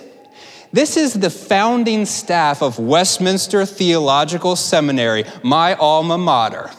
This 0.71 0.99
is 0.99 1.15
the 1.15 1.31
founding 1.31 2.05
staff 2.05 2.63
of 2.63 2.79
Westminster 2.79 3.65
Theological 3.65 4.55
Seminary, 4.55 5.25
my 5.43 5.73
alma 5.77 6.19
mater. 6.19 6.71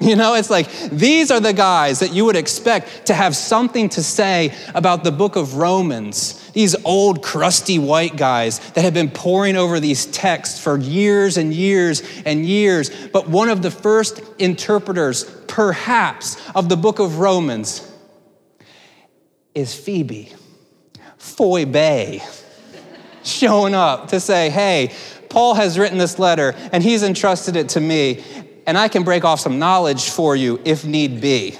You 0.00 0.16
know, 0.16 0.34
it's 0.34 0.50
like 0.50 0.70
these 0.90 1.30
are 1.30 1.38
the 1.40 1.52
guys 1.52 2.00
that 2.00 2.12
you 2.12 2.24
would 2.26 2.36
expect 2.36 3.06
to 3.06 3.14
have 3.14 3.34
something 3.34 3.88
to 3.90 4.02
say 4.02 4.52
about 4.74 5.04
the 5.04 5.12
book 5.12 5.36
of 5.36 5.54
Romans. 5.54 6.50
These 6.50 6.74
old, 6.84 7.22
crusty 7.22 7.78
white 7.78 8.16
guys 8.16 8.58
that 8.72 8.82
have 8.82 8.94
been 8.94 9.10
poring 9.10 9.56
over 9.56 9.78
these 9.78 10.06
texts 10.06 10.60
for 10.60 10.76
years 10.76 11.36
and 11.38 11.54
years 11.54 12.02
and 12.26 12.44
years. 12.44 12.90
But 13.08 13.28
one 13.28 13.48
of 13.48 13.62
the 13.62 13.70
first 13.70 14.20
interpreters, 14.38 15.24
perhaps, 15.56 16.36
of 16.54 16.68
the 16.68 16.76
book 16.76 16.98
of 16.98 17.18
Romans 17.18 17.90
is 19.54 19.74
Phoebe, 19.74 20.30
Phoebe, 21.16 22.22
showing 23.24 23.74
up 23.74 24.08
to 24.08 24.20
say, 24.20 24.50
hey, 24.50 24.92
Paul 25.30 25.54
has 25.54 25.78
written 25.78 25.96
this 25.96 26.18
letter 26.18 26.54
and 26.72 26.82
he's 26.82 27.02
entrusted 27.02 27.56
it 27.56 27.70
to 27.70 27.80
me 27.80 28.22
and 28.66 28.76
I 28.76 28.88
can 28.88 29.02
break 29.02 29.24
off 29.24 29.40
some 29.40 29.58
knowledge 29.58 30.10
for 30.10 30.36
you 30.36 30.60
if 30.66 30.84
need 30.84 31.22
be. 31.22 31.56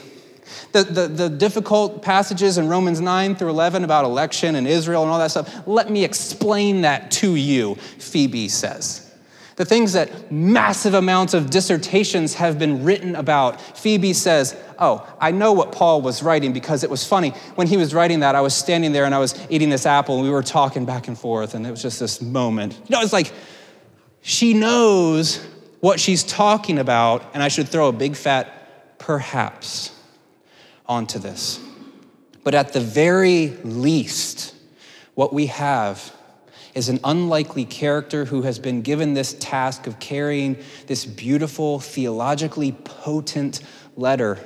The, 0.72 0.84
the, 0.84 1.08
the, 1.08 1.30
difficult 1.30 2.02
passages 2.02 2.58
in 2.58 2.68
Romans 2.68 3.00
9 3.00 3.34
through 3.36 3.48
11 3.48 3.82
about 3.82 4.04
election 4.04 4.56
and 4.56 4.68
Israel 4.68 5.04
and 5.04 5.10
all 5.10 5.18
that 5.18 5.30
stuff, 5.30 5.66
let 5.66 5.88
me 5.88 6.04
explain 6.04 6.82
that 6.82 7.10
to 7.12 7.34
you, 7.34 7.76
Phoebe 7.76 8.48
says. 8.48 9.05
The 9.56 9.64
things 9.64 9.94
that 9.94 10.30
massive 10.30 10.92
amounts 10.92 11.32
of 11.32 11.48
dissertations 11.48 12.34
have 12.34 12.58
been 12.58 12.84
written 12.84 13.16
about, 13.16 13.58
Phoebe 13.78 14.12
says, 14.12 14.54
Oh, 14.78 15.06
I 15.18 15.30
know 15.30 15.54
what 15.54 15.72
Paul 15.72 16.02
was 16.02 16.22
writing 16.22 16.52
because 16.52 16.84
it 16.84 16.90
was 16.90 17.06
funny. 17.06 17.30
When 17.54 17.66
he 17.66 17.78
was 17.78 17.94
writing 17.94 18.20
that, 18.20 18.34
I 18.34 18.42
was 18.42 18.54
standing 18.54 18.92
there 18.92 19.06
and 19.06 19.14
I 19.14 19.18
was 19.18 19.34
eating 19.48 19.70
this 19.70 19.86
apple 19.86 20.16
and 20.16 20.24
we 20.24 20.30
were 20.30 20.42
talking 20.42 20.84
back 20.84 21.08
and 21.08 21.18
forth, 21.18 21.54
and 21.54 21.66
it 21.66 21.70
was 21.70 21.80
just 21.80 21.98
this 21.98 22.20
moment. 22.20 22.74
You 22.86 22.96
know, 22.96 23.00
it's 23.00 23.14
like 23.14 23.32
she 24.20 24.52
knows 24.52 25.42
what 25.80 26.00
she's 26.00 26.22
talking 26.22 26.78
about, 26.78 27.24
and 27.32 27.42
I 27.42 27.48
should 27.48 27.68
throw 27.68 27.88
a 27.88 27.92
big 27.92 28.14
fat 28.14 28.98
perhaps 28.98 29.90
onto 30.84 31.18
this. 31.18 31.60
But 32.44 32.54
at 32.54 32.74
the 32.74 32.80
very 32.80 33.56
least, 33.64 34.54
what 35.14 35.32
we 35.32 35.46
have 35.46 36.12
is 36.76 36.90
an 36.90 37.00
unlikely 37.04 37.64
character 37.64 38.26
who 38.26 38.42
has 38.42 38.58
been 38.58 38.82
given 38.82 39.14
this 39.14 39.32
task 39.32 39.86
of 39.86 39.98
carrying 39.98 40.58
this 40.86 41.06
beautiful, 41.06 41.80
theologically 41.80 42.72
potent 42.72 43.62
letter 43.96 44.38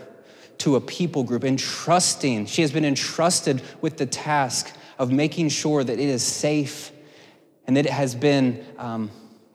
to 0.58 0.76
a 0.76 0.80
people 0.80 1.24
group, 1.24 1.42
entrusting, 1.42 2.46
she 2.46 2.62
has 2.62 2.70
been 2.70 2.84
entrusted 2.84 3.60
with 3.80 3.96
the 3.96 4.06
task 4.06 4.72
of 4.96 5.10
making 5.10 5.48
sure 5.48 5.82
that 5.82 5.94
it 5.94 6.08
is 6.08 6.22
safe 6.22 6.92
and 7.66 7.76
that 7.76 7.84
it 7.84 7.92
has 7.92 8.14
been 8.14 8.64
um, 8.78 9.10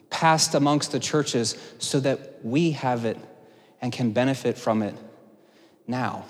passed 0.09 0.53
amongst 0.53 0.91
the 0.91 0.99
churches 0.99 1.55
so 1.79 2.01
that 2.01 2.43
we 2.43 2.71
have 2.71 3.05
it 3.05 3.17
and 3.81 3.93
can 3.93 4.11
benefit 4.11 4.57
from 4.57 4.81
it 4.81 4.95
now. 5.87 6.25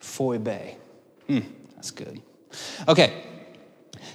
Foibe. 0.00 0.74
Hmm, 1.28 1.40
that's 1.76 1.92
good. 1.92 2.20
Okay, 2.88 3.22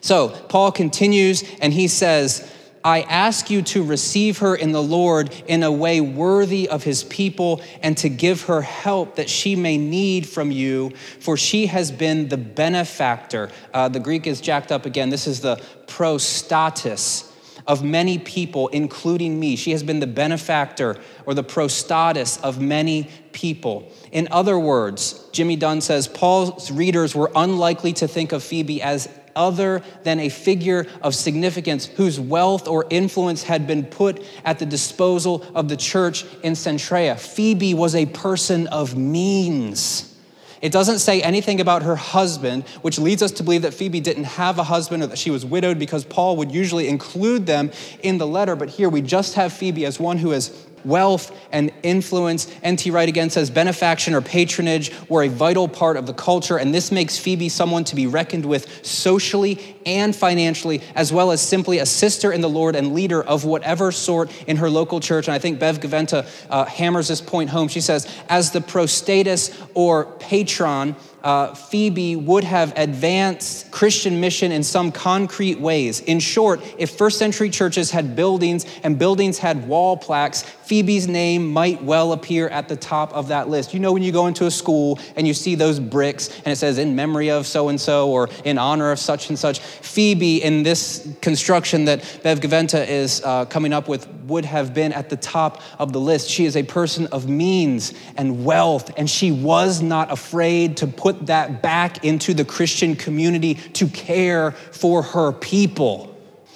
so 0.07 0.29
Paul 0.29 0.71
continues 0.71 1.43
and 1.59 1.73
he 1.73 1.89
says, 1.89 2.49
I 2.81 3.01
ask 3.01 3.49
you 3.49 3.61
to 3.63 3.83
receive 3.83 4.37
her 4.37 4.55
in 4.55 4.71
the 4.71 4.81
Lord 4.81 5.35
in 5.47 5.63
a 5.63 5.71
way 5.71 5.99
worthy 5.99 6.69
of 6.69 6.81
his 6.81 7.03
people 7.03 7.61
and 7.83 7.97
to 7.97 8.07
give 8.07 8.43
her 8.43 8.61
help 8.61 9.17
that 9.17 9.29
she 9.29 9.57
may 9.57 9.77
need 9.77 10.25
from 10.25 10.49
you, 10.49 10.91
for 11.19 11.35
she 11.35 11.65
has 11.65 11.91
been 11.91 12.29
the 12.29 12.37
benefactor. 12.37 13.51
Uh, 13.73 13.89
the 13.89 13.99
Greek 13.99 14.27
is 14.27 14.39
jacked 14.39 14.71
up 14.71 14.85
again. 14.85 15.09
This 15.09 15.27
is 15.27 15.41
the 15.41 15.57
prostatis 15.87 17.29
of 17.67 17.83
many 17.83 18.17
people, 18.17 18.69
including 18.69 19.37
me. 19.37 19.57
She 19.57 19.71
has 19.71 19.83
been 19.83 19.99
the 19.99 20.07
benefactor 20.07 20.95
or 21.25 21.33
the 21.33 21.43
prostatis 21.43 22.41
of 22.41 22.61
many 22.61 23.09
people. 23.33 23.91
In 24.13 24.29
other 24.31 24.57
words, 24.57 25.27
Jimmy 25.33 25.57
Dunn 25.57 25.81
says 25.81 26.07
Paul's 26.07 26.71
readers 26.71 27.13
were 27.13 27.29
unlikely 27.35 27.91
to 27.93 28.07
think 28.07 28.31
of 28.31 28.41
Phoebe 28.41 28.81
as 28.81 29.09
other 29.37 29.81
than 30.03 30.19
a 30.19 30.27
figure 30.27 30.85
of 31.01 31.15
significance 31.15 31.85
whose 31.85 32.19
wealth 32.19 32.67
or 32.67 32.85
influence 32.89 33.43
had 33.43 33.67
been 33.67 33.85
put 33.85 34.21
at 34.43 34.59
the 34.59 34.65
disposal 34.65 35.45
of 35.55 35.69
the 35.69 35.77
church 35.77 36.25
in 36.43 36.53
Cenchrea. 36.53 37.17
Phoebe 37.17 37.73
was 37.73 37.95
a 37.95 38.07
person 38.07 38.67
of 38.67 38.97
means. 38.97 40.15
It 40.61 40.71
doesn't 40.71 40.99
say 40.99 41.21
anything 41.21 41.61
about 41.61 41.83
her 41.83 41.95
husband, 41.95 42.63
which 42.81 42.97
leads 42.97 43.21
us 43.21 43.31
to 43.33 43.43
believe 43.43 43.61
that 43.61 43.73
Phoebe 43.73 43.99
didn't 43.99 44.23
have 44.23 44.57
a 44.57 44.63
husband 44.63 45.03
or 45.03 45.07
that 45.07 45.19
she 45.19 45.29
was 45.29 45.45
widowed 45.45 45.77
because 45.77 46.03
Paul 46.03 46.37
would 46.37 46.51
usually 46.51 46.87
include 46.87 47.45
them 47.45 47.71
in 48.01 48.17
the 48.17 48.25
letter. 48.25 48.55
But 48.55 48.69
here 48.69 48.89
we 48.89 49.01
just 49.01 49.35
have 49.35 49.53
Phoebe 49.53 49.85
as 49.85 49.99
one 49.99 50.17
who 50.17 50.31
is 50.31 50.66
wealth 50.85 51.35
and 51.51 51.71
influence. 51.83 52.51
N.T. 52.63 52.91
Wright 52.91 53.09
again 53.09 53.29
says 53.29 53.49
benefaction 53.49 54.13
or 54.13 54.21
patronage 54.21 54.91
were 55.09 55.23
a 55.23 55.29
vital 55.29 55.67
part 55.67 55.97
of 55.97 56.05
the 56.05 56.13
culture, 56.13 56.57
and 56.57 56.73
this 56.73 56.91
makes 56.91 57.17
Phoebe 57.17 57.49
someone 57.49 57.83
to 57.85 57.95
be 57.95 58.07
reckoned 58.07 58.45
with 58.45 58.85
socially 58.85 59.77
and 59.85 60.15
financially, 60.15 60.81
as 60.95 61.13
well 61.13 61.31
as 61.31 61.41
simply 61.41 61.79
a 61.79 61.85
sister 61.85 62.31
in 62.31 62.41
the 62.41 62.49
Lord 62.49 62.75
and 62.75 62.93
leader 62.93 63.23
of 63.23 63.45
whatever 63.45 63.91
sort 63.91 64.31
in 64.47 64.57
her 64.57 64.69
local 64.69 64.99
church. 64.99 65.27
And 65.27 65.35
I 65.35 65.39
think 65.39 65.59
Bev 65.59 65.79
Gaventa 65.79 66.27
uh, 66.49 66.65
hammers 66.65 67.07
this 67.07 67.21
point 67.21 67.49
home. 67.49 67.67
She 67.67 67.81
says, 67.81 68.07
as 68.29 68.51
the 68.51 68.59
prostatis 68.59 69.55
or 69.73 70.05
patron, 70.19 70.95
uh, 71.27 71.53
Phoebe 71.53 72.15
would 72.15 72.45
have 72.45 72.71
advanced 72.77 73.69
Christian 73.69 74.21
mission 74.21 74.53
in 74.53 74.63
some 74.63 74.93
concrete 74.93 75.59
ways. 75.59 75.99
In 75.99 76.21
short, 76.21 76.61
if 76.77 76.91
first 76.91 77.19
century 77.19 77.49
churches 77.49 77.91
had 77.91 78.15
buildings 78.15 78.65
and 78.81 78.97
buildings 78.97 79.37
had 79.37 79.67
wall 79.67 79.97
plaques, 79.97 80.43
Phoebe's 80.43 81.05
name 81.05 81.51
might 81.51 81.83
well 81.83 82.13
appear 82.13 82.47
at 82.47 82.69
the 82.69 82.77
top 82.77 83.11
of 83.11 83.27
that 83.27 83.49
list. 83.49 83.73
You 83.73 83.81
know, 83.81 83.91
when 83.91 84.03
you 84.03 84.13
go 84.13 84.27
into 84.27 84.45
a 84.45 84.51
school 84.51 84.99
and 85.17 85.27
you 85.27 85.33
see 85.33 85.55
those 85.55 85.81
bricks 85.81 86.29
and 86.45 86.47
it 86.47 86.55
says 86.55 86.77
in 86.77 86.95
memory 86.95 87.29
of 87.29 87.45
so 87.45 87.67
and 87.67 87.79
so 87.79 88.09
or 88.09 88.29
in 88.45 88.57
honor 88.57 88.91
of 88.91 88.99
such 88.99 89.27
and 89.27 89.37
such, 89.37 89.59
Phoebe 89.59 90.41
in 90.41 90.63
this 90.63 91.13
construction 91.19 91.85
that 91.85 92.19
Bev 92.23 92.39
Gaventa 92.39 92.87
is 92.87 93.21
uh, 93.25 93.43
coming 93.45 93.73
up 93.73 93.89
with 93.89 94.07
would 94.27 94.45
have 94.45 94.73
been 94.73 94.93
at 94.93 95.09
the 95.09 95.17
top 95.17 95.61
of 95.79 95.93
the 95.93 95.99
list. 95.99 96.29
She 96.29 96.45
is 96.45 96.55
a 96.55 96.63
person 96.63 97.07
of 97.07 97.29
means 97.29 97.93
and 98.17 98.43
wealth, 98.43 98.91
and 98.97 99.09
she 99.09 99.31
was 99.31 99.81
not 99.81 100.11
afraid 100.11 100.77
to 100.77 100.87
put 100.87 101.16
that 101.25 101.61
back 101.61 102.05
into 102.05 102.33
the 102.33 102.45
Christian 102.45 102.95
community 102.95 103.55
to 103.55 103.87
care 103.87 104.51
for 104.51 105.01
her 105.01 105.31
people. 105.31 106.13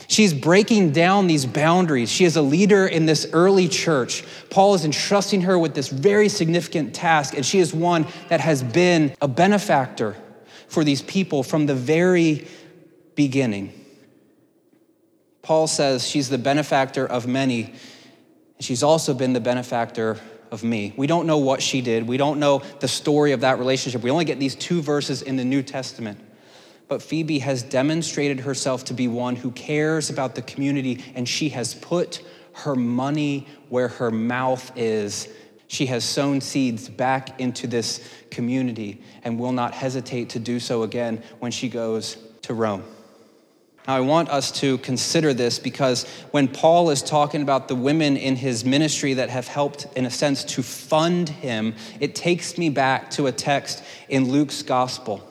She's 0.07 0.33
breaking 0.33 0.91
down 0.91 1.27
these 1.27 1.45
boundaries. 1.45 2.11
She 2.11 2.25
is 2.25 2.35
a 2.35 2.41
leader 2.41 2.85
in 2.85 3.05
this 3.05 3.25
early 3.31 3.69
church. 3.69 4.25
Paul 4.49 4.73
is 4.73 4.83
entrusting 4.83 5.41
her 5.43 5.57
with 5.57 5.73
this 5.73 5.87
very 5.87 6.27
significant 6.27 6.93
task, 6.93 7.33
and 7.33 7.45
she 7.45 7.59
is 7.59 7.73
one 7.73 8.05
that 8.27 8.41
has 8.41 8.61
been 8.61 9.15
a 9.21 9.27
benefactor 9.29 10.17
for 10.67 10.83
these 10.83 11.01
people 11.01 11.43
from 11.43 11.65
the 11.65 11.75
very 11.75 12.45
beginning. 13.15 13.71
Paul 15.41 15.67
says 15.67 16.07
she's 16.07 16.27
the 16.29 16.37
benefactor 16.37 17.05
of 17.05 17.25
many, 17.25 17.63
and 17.63 17.73
she's 18.59 18.83
also 18.83 19.13
been 19.13 19.33
the 19.33 19.39
benefactor 19.39 20.19
of 20.51 20.63
me. 20.63 20.93
We 20.97 21.07
don't 21.07 21.25
know 21.25 21.37
what 21.37 21.61
she 21.61 21.81
did. 21.81 22.07
We 22.07 22.17
don't 22.17 22.39
know 22.39 22.61
the 22.79 22.87
story 22.87 23.31
of 23.31 23.41
that 23.41 23.57
relationship. 23.57 24.01
We 24.01 24.11
only 24.11 24.25
get 24.25 24.39
these 24.39 24.55
two 24.55 24.81
verses 24.81 25.21
in 25.21 25.37
the 25.37 25.45
New 25.45 25.63
Testament 25.63 26.19
but 26.91 27.01
Phoebe 27.01 27.39
has 27.39 27.63
demonstrated 27.63 28.41
herself 28.41 28.83
to 28.83 28.93
be 28.93 29.07
one 29.07 29.37
who 29.37 29.51
cares 29.51 30.09
about 30.09 30.35
the 30.35 30.41
community 30.41 31.01
and 31.15 31.25
she 31.25 31.47
has 31.47 31.73
put 31.73 32.21
her 32.51 32.75
money 32.75 33.47
where 33.69 33.87
her 33.87 34.11
mouth 34.11 34.73
is. 34.75 35.29
She 35.67 35.85
has 35.85 36.03
sown 36.03 36.41
seeds 36.41 36.89
back 36.89 37.39
into 37.39 37.65
this 37.65 38.05
community 38.29 39.01
and 39.23 39.39
will 39.39 39.53
not 39.53 39.73
hesitate 39.73 40.31
to 40.31 40.39
do 40.39 40.59
so 40.59 40.83
again 40.83 41.23
when 41.39 41.53
she 41.53 41.69
goes 41.69 42.17
to 42.41 42.53
Rome. 42.53 42.83
Now, 43.87 43.95
I 43.95 43.99
want 44.01 44.29
us 44.29 44.51
to 44.59 44.77
consider 44.79 45.33
this 45.33 45.57
because 45.57 46.05
when 46.31 46.47
Paul 46.47 46.91
is 46.91 47.01
talking 47.01 47.41
about 47.41 47.67
the 47.67 47.75
women 47.75 48.15
in 48.15 48.35
his 48.35 48.63
ministry 48.63 49.15
that 49.15 49.29
have 49.29 49.47
helped, 49.47 49.87
in 49.95 50.05
a 50.05 50.11
sense, 50.11 50.43
to 50.43 50.61
fund 50.61 51.29
him, 51.29 51.75
it 51.99 52.13
takes 52.13 52.57
me 52.57 52.69
back 52.69 53.09
to 53.11 53.27
a 53.27 53.31
text 53.31 53.83
in 54.07 54.29
Luke's 54.29 54.61
gospel. 54.61 55.27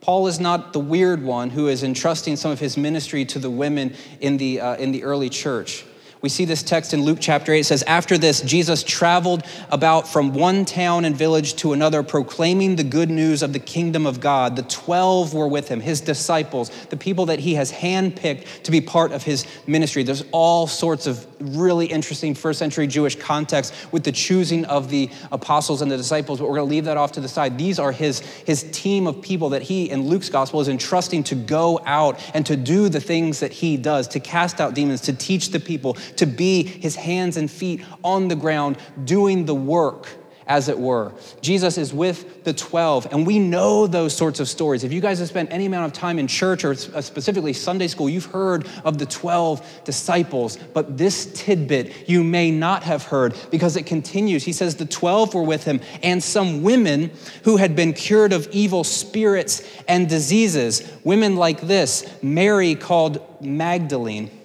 Paul 0.00 0.28
is 0.28 0.40
not 0.40 0.72
the 0.72 0.80
weird 0.80 1.22
one 1.22 1.50
who 1.50 1.68
is 1.68 1.82
entrusting 1.82 2.36
some 2.36 2.50
of 2.50 2.60
his 2.60 2.76
ministry 2.76 3.24
to 3.26 3.38
the 3.38 3.50
women 3.50 3.94
in 4.20 4.36
the, 4.38 4.60
uh, 4.60 4.76
in 4.76 4.92
the 4.92 5.04
early 5.04 5.28
church. 5.28 5.84
We 6.22 6.28
see 6.28 6.44
this 6.44 6.62
text 6.62 6.92
in 6.92 7.02
Luke 7.02 7.16
chapter 7.18 7.50
8. 7.50 7.60
It 7.60 7.64
says, 7.64 7.82
After 7.84 8.18
this, 8.18 8.42
Jesus 8.42 8.82
traveled 8.82 9.42
about 9.70 10.06
from 10.06 10.34
one 10.34 10.66
town 10.66 11.06
and 11.06 11.16
village 11.16 11.54
to 11.56 11.72
another, 11.72 12.02
proclaiming 12.02 12.76
the 12.76 12.84
good 12.84 13.08
news 13.08 13.42
of 13.42 13.54
the 13.54 13.58
kingdom 13.58 14.04
of 14.04 14.20
God. 14.20 14.54
The 14.54 14.62
12 14.64 15.32
were 15.32 15.48
with 15.48 15.68
him, 15.68 15.80
his 15.80 16.02
disciples, 16.02 16.70
the 16.90 16.98
people 16.98 17.26
that 17.26 17.38
he 17.38 17.54
has 17.54 17.72
handpicked 17.72 18.64
to 18.64 18.70
be 18.70 18.82
part 18.82 19.12
of 19.12 19.22
his 19.22 19.46
ministry. 19.66 20.02
There's 20.02 20.24
all 20.30 20.66
sorts 20.66 21.06
of 21.06 21.26
really 21.40 21.86
interesting 21.86 22.34
first 22.34 22.58
century 22.58 22.86
Jewish 22.86 23.16
context 23.16 23.72
with 23.90 24.04
the 24.04 24.12
choosing 24.12 24.66
of 24.66 24.90
the 24.90 25.08
apostles 25.32 25.80
and 25.80 25.90
the 25.90 25.96
disciples, 25.96 26.38
but 26.38 26.48
we're 26.48 26.56
going 26.56 26.68
to 26.68 26.74
leave 26.74 26.84
that 26.84 26.98
off 26.98 27.12
to 27.12 27.22
the 27.22 27.28
side. 27.28 27.56
These 27.56 27.78
are 27.78 27.92
his, 27.92 28.20
his 28.20 28.64
team 28.72 29.06
of 29.06 29.22
people 29.22 29.48
that 29.50 29.62
he, 29.62 29.88
in 29.88 30.06
Luke's 30.06 30.28
gospel, 30.28 30.60
is 30.60 30.68
entrusting 30.68 31.24
to 31.24 31.34
go 31.34 31.80
out 31.86 32.20
and 32.34 32.44
to 32.44 32.56
do 32.56 32.90
the 32.90 33.00
things 33.00 33.40
that 33.40 33.52
he 33.52 33.78
does, 33.78 34.06
to 34.08 34.20
cast 34.20 34.60
out 34.60 34.74
demons, 34.74 35.00
to 35.02 35.14
teach 35.14 35.48
the 35.50 35.60
people 35.60 35.96
to 36.16 36.26
be 36.26 36.62
his 36.62 36.96
hands 36.96 37.36
and 37.36 37.50
feet 37.50 37.84
on 38.04 38.28
the 38.28 38.36
ground 38.36 38.78
doing 39.04 39.46
the 39.46 39.54
work 39.54 40.08
as 40.50 40.68
it 40.68 40.76
were. 40.76 41.12
Jesus 41.40 41.78
is 41.78 41.94
with 41.94 42.42
the 42.42 42.52
12, 42.52 43.12
and 43.12 43.24
we 43.24 43.38
know 43.38 43.86
those 43.86 44.16
sorts 44.16 44.40
of 44.40 44.48
stories. 44.48 44.82
If 44.82 44.92
you 44.92 45.00
guys 45.00 45.20
have 45.20 45.28
spent 45.28 45.52
any 45.52 45.64
amount 45.64 45.86
of 45.86 45.92
time 45.92 46.18
in 46.18 46.26
church 46.26 46.64
or 46.64 46.72
uh, 46.72 47.00
specifically 47.00 47.52
Sunday 47.52 47.86
school, 47.86 48.10
you've 48.10 48.24
heard 48.24 48.66
of 48.84 48.98
the 48.98 49.06
12 49.06 49.82
disciples, 49.84 50.56
but 50.74 50.98
this 50.98 51.26
tidbit 51.34 52.08
you 52.08 52.24
may 52.24 52.50
not 52.50 52.82
have 52.82 53.04
heard 53.04 53.36
because 53.52 53.76
it 53.76 53.86
continues. 53.86 54.42
He 54.42 54.52
says 54.52 54.74
the 54.74 54.86
12 54.86 55.34
were 55.34 55.44
with 55.44 55.62
him, 55.62 55.80
and 56.02 56.20
some 56.20 56.64
women 56.64 57.12
who 57.44 57.56
had 57.56 57.76
been 57.76 57.92
cured 57.92 58.32
of 58.32 58.48
evil 58.50 58.82
spirits 58.82 59.62
and 59.86 60.08
diseases. 60.08 60.92
Women 61.04 61.36
like 61.36 61.60
this 61.60 62.12
Mary, 62.24 62.74
called 62.74 63.40
Magdalene. 63.40 64.39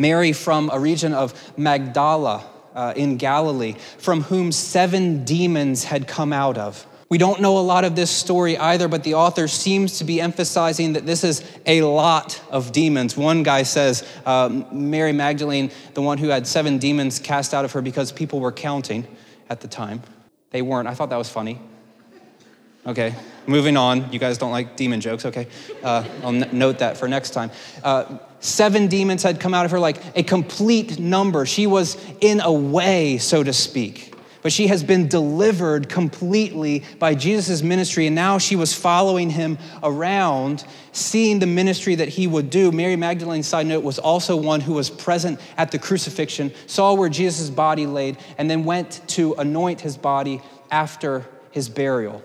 Mary 0.00 0.32
from 0.32 0.70
a 0.72 0.80
region 0.80 1.12
of 1.12 1.34
Magdala 1.56 2.44
uh, 2.74 2.94
in 2.96 3.18
Galilee, 3.18 3.74
from 3.98 4.22
whom 4.22 4.50
seven 4.50 5.24
demons 5.24 5.84
had 5.84 6.08
come 6.08 6.32
out 6.32 6.56
of. 6.56 6.86
We 7.10 7.18
don't 7.18 7.40
know 7.40 7.58
a 7.58 7.60
lot 7.60 7.84
of 7.84 7.96
this 7.96 8.10
story 8.10 8.56
either, 8.56 8.88
but 8.88 9.02
the 9.02 9.14
author 9.14 9.46
seems 9.46 9.98
to 9.98 10.04
be 10.04 10.20
emphasizing 10.20 10.92
that 10.94 11.06
this 11.06 11.22
is 11.22 11.44
a 11.66 11.82
lot 11.82 12.40
of 12.50 12.72
demons. 12.72 13.16
One 13.16 13.42
guy 13.42 13.64
says 13.64 14.08
uh, 14.24 14.62
Mary 14.72 15.12
Magdalene, 15.12 15.70
the 15.94 16.02
one 16.02 16.18
who 16.18 16.28
had 16.28 16.46
seven 16.46 16.78
demons 16.78 17.18
cast 17.18 17.52
out 17.52 17.64
of 17.64 17.72
her 17.72 17.82
because 17.82 18.12
people 18.12 18.40
were 18.40 18.52
counting 18.52 19.06
at 19.50 19.60
the 19.60 19.68
time. 19.68 20.02
They 20.50 20.62
weren't. 20.62 20.88
I 20.88 20.94
thought 20.94 21.10
that 21.10 21.16
was 21.16 21.28
funny. 21.28 21.60
Okay, 22.86 23.14
moving 23.46 23.76
on. 23.76 24.10
You 24.12 24.18
guys 24.18 24.38
don't 24.38 24.52
like 24.52 24.76
demon 24.76 25.00
jokes, 25.00 25.26
okay? 25.26 25.48
Uh, 25.82 26.04
I'll 26.22 26.28
n- 26.28 26.48
note 26.52 26.78
that 26.78 26.96
for 26.96 27.08
next 27.08 27.30
time. 27.30 27.50
Uh, 27.82 28.18
seven 28.40 28.88
demons 28.88 29.22
had 29.22 29.40
come 29.40 29.54
out 29.54 29.64
of 29.64 29.70
her, 29.70 29.78
like 29.78 29.98
a 30.16 30.22
complete 30.22 30.98
number. 30.98 31.46
She 31.46 31.66
was 31.66 31.96
in 32.20 32.40
a 32.40 32.52
way, 32.52 33.18
so 33.18 33.42
to 33.42 33.52
speak. 33.52 34.14
But 34.42 34.52
she 34.52 34.68
has 34.68 34.82
been 34.82 35.06
delivered 35.06 35.90
completely 35.90 36.84
by 36.98 37.14
Jesus' 37.14 37.62
ministry, 37.62 38.06
and 38.06 38.16
now 38.16 38.38
she 38.38 38.56
was 38.56 38.72
following 38.72 39.28
him 39.28 39.58
around, 39.82 40.64
seeing 40.92 41.40
the 41.40 41.46
ministry 41.46 41.94
that 41.96 42.08
he 42.08 42.26
would 42.26 42.48
do. 42.48 42.72
Mary 42.72 42.96
Magdalene, 42.96 43.42
side 43.42 43.66
note, 43.66 43.84
was 43.84 43.98
also 43.98 44.36
one 44.36 44.60
who 44.60 44.72
was 44.72 44.88
present 44.88 45.38
at 45.58 45.70
the 45.70 45.78
crucifixion, 45.78 46.52
saw 46.66 46.94
where 46.94 47.10
Jesus' 47.10 47.50
body 47.50 47.86
laid, 47.86 48.16
and 48.38 48.50
then 48.50 48.64
went 48.64 49.02
to 49.08 49.34
anoint 49.34 49.82
his 49.82 49.98
body 49.98 50.40
after 50.70 51.26
his 51.50 51.68
burial 51.68 52.22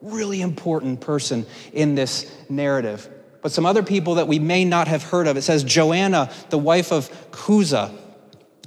really 0.00 0.40
important 0.40 1.00
person 1.00 1.46
in 1.72 1.94
this 1.94 2.32
narrative. 2.48 3.08
But 3.40 3.52
some 3.52 3.64
other 3.66 3.82
people 3.82 4.16
that 4.16 4.28
we 4.28 4.38
may 4.38 4.64
not 4.64 4.88
have 4.88 5.02
heard 5.02 5.26
of. 5.26 5.36
It 5.36 5.42
says 5.42 5.62
Joanna, 5.64 6.30
the 6.50 6.58
wife 6.58 6.92
of 6.92 7.10
Chuza. 7.30 7.92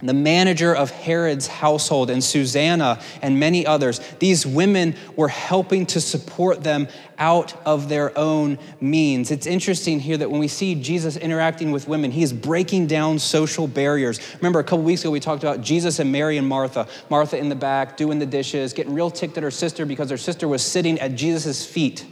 the 0.03 0.13
manager 0.13 0.75
of 0.75 0.89
Herod's 0.89 1.47
household, 1.47 2.09
and 2.09 2.23
Susanna, 2.23 2.99
and 3.21 3.39
many 3.39 3.65
others. 3.65 3.99
These 4.19 4.45
women 4.45 4.95
were 5.15 5.27
helping 5.27 5.85
to 5.87 6.01
support 6.01 6.63
them 6.63 6.87
out 7.17 7.53
of 7.65 7.87
their 7.87 8.17
own 8.17 8.57
means. 8.79 9.29
It's 9.29 9.45
interesting 9.45 9.99
here 9.99 10.17
that 10.17 10.31
when 10.31 10.39
we 10.39 10.47
see 10.47 10.75
Jesus 10.75 11.17
interacting 11.17 11.71
with 11.71 11.87
women, 11.87 12.11
he 12.11 12.23
is 12.23 12.33
breaking 12.33 12.87
down 12.87 13.19
social 13.19 13.67
barriers. 13.67 14.19
Remember, 14.37 14.59
a 14.59 14.63
couple 14.63 14.83
weeks 14.83 15.01
ago, 15.01 15.11
we 15.11 15.19
talked 15.19 15.43
about 15.43 15.61
Jesus 15.61 15.99
and 15.99 16.11
Mary 16.11 16.37
and 16.37 16.47
Martha. 16.47 16.87
Martha 17.09 17.37
in 17.37 17.49
the 17.49 17.55
back, 17.55 17.95
doing 17.97 18.17
the 18.17 18.25
dishes, 18.25 18.73
getting 18.73 18.93
real 18.93 19.11
ticked 19.11 19.37
at 19.37 19.43
her 19.43 19.51
sister 19.51 19.85
because 19.85 20.09
her 20.09 20.17
sister 20.17 20.47
was 20.47 20.63
sitting 20.65 20.99
at 20.99 21.15
Jesus' 21.15 21.63
feet. 21.65 22.05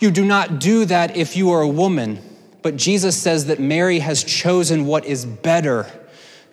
You 0.00 0.10
do 0.10 0.24
not 0.24 0.60
do 0.60 0.84
that 0.84 1.16
if 1.16 1.36
you 1.36 1.50
are 1.50 1.62
a 1.62 1.68
woman, 1.68 2.20
but 2.62 2.76
Jesus 2.76 3.16
says 3.16 3.46
that 3.46 3.58
Mary 3.58 3.98
has 3.98 4.22
chosen 4.22 4.86
what 4.86 5.04
is 5.04 5.24
better 5.24 5.86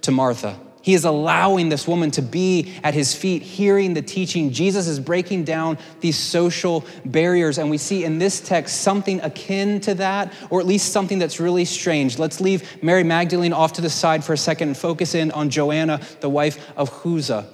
to 0.01 0.11
Martha. 0.11 0.59
He 0.81 0.93
is 0.93 1.03
allowing 1.03 1.69
this 1.69 1.87
woman 1.87 2.11
to 2.11 2.21
be 2.21 2.71
at 2.83 2.93
his 2.93 3.15
feet, 3.15 3.41
hearing 3.41 3.95
the 3.95 4.03
teaching. 4.03 4.51
Jesus 4.51 4.87
is 4.87 4.99
breaking 4.99 5.43
down 5.43 5.79
these 5.99 6.15
social 6.15 6.85
barriers. 7.03 7.57
And 7.57 7.71
we 7.71 7.79
see 7.79 8.03
in 8.03 8.19
this 8.19 8.39
text 8.39 8.81
something 8.81 9.19
akin 9.21 9.79
to 9.81 9.95
that, 9.95 10.31
or 10.51 10.59
at 10.59 10.67
least 10.67 10.93
something 10.93 11.17
that's 11.17 11.39
really 11.39 11.65
strange. 11.65 12.19
Let's 12.19 12.39
leave 12.39 12.83
Mary 12.83 13.03
Magdalene 13.03 13.51
off 13.51 13.73
to 13.73 13.81
the 13.81 13.89
side 13.89 14.23
for 14.23 14.33
a 14.33 14.37
second 14.37 14.67
and 14.69 14.77
focus 14.77 15.15
in 15.15 15.31
on 15.31 15.49
Joanna, 15.49 16.01
the 16.19 16.29
wife 16.29 16.71
of 16.77 16.91
Chuza, 16.91 17.47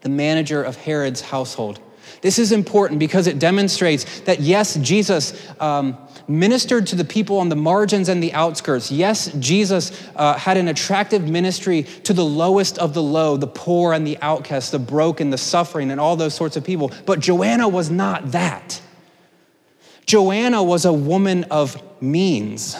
the 0.00 0.08
manager 0.08 0.60
of 0.60 0.76
Herod's 0.76 1.20
household. 1.20 1.80
This 2.20 2.38
is 2.38 2.52
important 2.52 2.98
because 2.98 3.26
it 3.26 3.38
demonstrates 3.38 4.20
that 4.20 4.40
yes, 4.40 4.76
Jesus 4.76 5.50
um, 5.60 5.96
ministered 6.28 6.86
to 6.88 6.96
the 6.96 7.04
people 7.04 7.38
on 7.38 7.48
the 7.48 7.56
margins 7.56 8.08
and 8.08 8.22
the 8.22 8.32
outskirts. 8.32 8.90
Yes, 8.90 9.32
Jesus 9.38 10.08
uh, 10.16 10.34
had 10.34 10.56
an 10.56 10.68
attractive 10.68 11.28
ministry 11.28 11.84
to 12.04 12.12
the 12.12 12.24
lowest 12.24 12.78
of 12.78 12.94
the 12.94 13.02
low, 13.02 13.36
the 13.36 13.46
poor 13.46 13.92
and 13.92 14.06
the 14.06 14.18
outcasts, 14.22 14.70
the 14.70 14.78
broken, 14.78 15.30
the 15.30 15.38
suffering, 15.38 15.90
and 15.90 16.00
all 16.00 16.16
those 16.16 16.34
sorts 16.34 16.56
of 16.56 16.64
people. 16.64 16.90
But 17.04 17.20
Joanna 17.20 17.68
was 17.68 17.90
not 17.90 18.32
that. 18.32 18.80
Joanna 20.04 20.62
was 20.62 20.84
a 20.84 20.92
woman 20.92 21.44
of 21.44 21.82
means, 22.00 22.76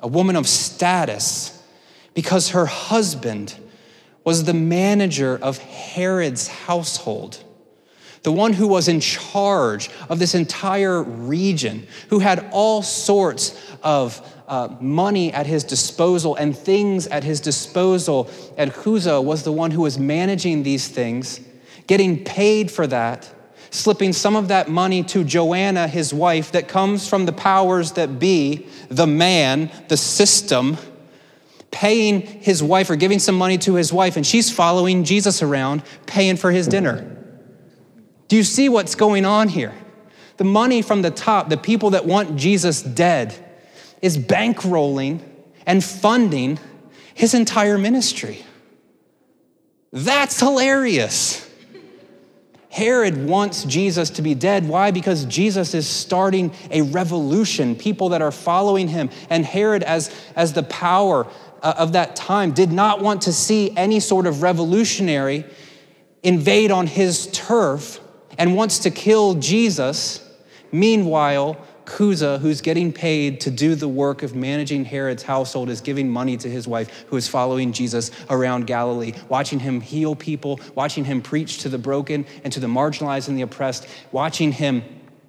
a 0.00 0.08
woman 0.08 0.36
of 0.36 0.48
status, 0.48 1.62
because 2.14 2.50
her 2.50 2.66
husband 2.66 3.54
was 4.24 4.44
the 4.44 4.54
manager 4.54 5.38
of 5.40 5.58
Herod's 5.58 6.48
household 6.48 7.44
the 8.24 8.32
one 8.32 8.54
who 8.54 8.66
was 8.66 8.88
in 8.88 9.00
charge 9.00 9.90
of 10.08 10.18
this 10.18 10.34
entire 10.34 11.02
region, 11.02 11.86
who 12.08 12.18
had 12.18 12.48
all 12.52 12.82
sorts 12.82 13.54
of 13.82 14.20
uh, 14.48 14.74
money 14.80 15.30
at 15.32 15.46
his 15.46 15.62
disposal 15.62 16.34
and 16.34 16.56
things 16.56 17.06
at 17.06 17.22
his 17.22 17.38
disposal. 17.38 18.28
And 18.56 18.72
Chuza 18.72 19.22
was 19.22 19.42
the 19.44 19.52
one 19.52 19.70
who 19.70 19.82
was 19.82 19.98
managing 19.98 20.62
these 20.62 20.88
things, 20.88 21.38
getting 21.86 22.24
paid 22.24 22.70
for 22.70 22.86
that, 22.86 23.30
slipping 23.70 24.14
some 24.14 24.36
of 24.36 24.48
that 24.48 24.70
money 24.70 25.02
to 25.04 25.22
Joanna, 25.22 25.86
his 25.86 26.14
wife, 26.14 26.52
that 26.52 26.66
comes 26.66 27.06
from 27.06 27.26
the 27.26 27.32
powers 27.32 27.92
that 27.92 28.18
be, 28.18 28.66
the 28.88 29.06
man, 29.06 29.70
the 29.88 29.98
system 29.98 30.78
paying 31.70 32.20
his 32.22 32.62
wife 32.62 32.88
or 32.88 32.96
giving 32.96 33.18
some 33.18 33.34
money 33.34 33.58
to 33.58 33.74
his 33.74 33.92
wife, 33.92 34.16
and 34.16 34.24
she's 34.24 34.50
following 34.50 35.02
Jesus 35.04 35.42
around, 35.42 35.82
paying 36.06 36.36
for 36.36 36.52
his 36.52 36.68
dinner. 36.68 37.23
Do 38.34 38.38
you 38.38 38.42
see 38.42 38.68
what's 38.68 38.96
going 38.96 39.24
on 39.24 39.46
here? 39.46 39.72
The 40.38 40.44
money 40.44 40.82
from 40.82 41.02
the 41.02 41.12
top, 41.12 41.50
the 41.50 41.56
people 41.56 41.90
that 41.90 42.04
want 42.04 42.34
Jesus 42.34 42.82
dead, 42.82 43.32
is 44.02 44.18
bankrolling 44.18 45.20
and 45.64 45.84
funding 45.84 46.58
his 47.14 47.32
entire 47.32 47.78
ministry. 47.78 48.44
That's 49.92 50.40
hilarious. 50.40 51.48
Herod 52.70 53.24
wants 53.24 53.62
Jesus 53.62 54.10
to 54.10 54.20
be 54.20 54.34
dead. 54.34 54.68
Why? 54.68 54.90
Because 54.90 55.26
Jesus 55.26 55.72
is 55.72 55.86
starting 55.86 56.52
a 56.72 56.82
revolution, 56.82 57.76
people 57.76 58.08
that 58.08 58.20
are 58.20 58.32
following 58.32 58.88
him. 58.88 59.10
And 59.30 59.44
Herod, 59.44 59.84
as, 59.84 60.12
as 60.34 60.54
the 60.54 60.64
power 60.64 61.28
uh, 61.62 61.74
of 61.78 61.92
that 61.92 62.16
time, 62.16 62.50
did 62.50 62.72
not 62.72 63.00
want 63.00 63.22
to 63.22 63.32
see 63.32 63.70
any 63.76 64.00
sort 64.00 64.26
of 64.26 64.42
revolutionary 64.42 65.44
invade 66.24 66.72
on 66.72 66.88
his 66.88 67.28
turf 67.28 68.00
and 68.38 68.56
wants 68.56 68.80
to 68.80 68.90
kill 68.90 69.34
Jesus. 69.34 70.20
Meanwhile, 70.72 71.56
Chuza, 71.86 72.40
who's 72.40 72.60
getting 72.60 72.92
paid 72.92 73.40
to 73.42 73.50
do 73.50 73.74
the 73.74 73.88
work 73.88 74.22
of 74.22 74.34
managing 74.34 74.84
Herod's 74.84 75.22
household, 75.22 75.68
is 75.68 75.80
giving 75.80 76.08
money 76.08 76.36
to 76.38 76.48
his 76.48 76.66
wife, 76.66 77.04
who 77.08 77.16
is 77.16 77.28
following 77.28 77.72
Jesus 77.72 78.10
around 78.30 78.66
Galilee, 78.66 79.12
watching 79.28 79.58
him 79.58 79.80
heal 79.80 80.14
people, 80.14 80.60
watching 80.74 81.04
him 81.04 81.20
preach 81.20 81.58
to 81.58 81.68
the 81.68 81.78
broken 81.78 82.24
and 82.42 82.52
to 82.52 82.60
the 82.60 82.66
marginalized 82.66 83.28
and 83.28 83.36
the 83.36 83.42
oppressed, 83.42 83.86
watching 84.12 84.52
him 84.52 84.82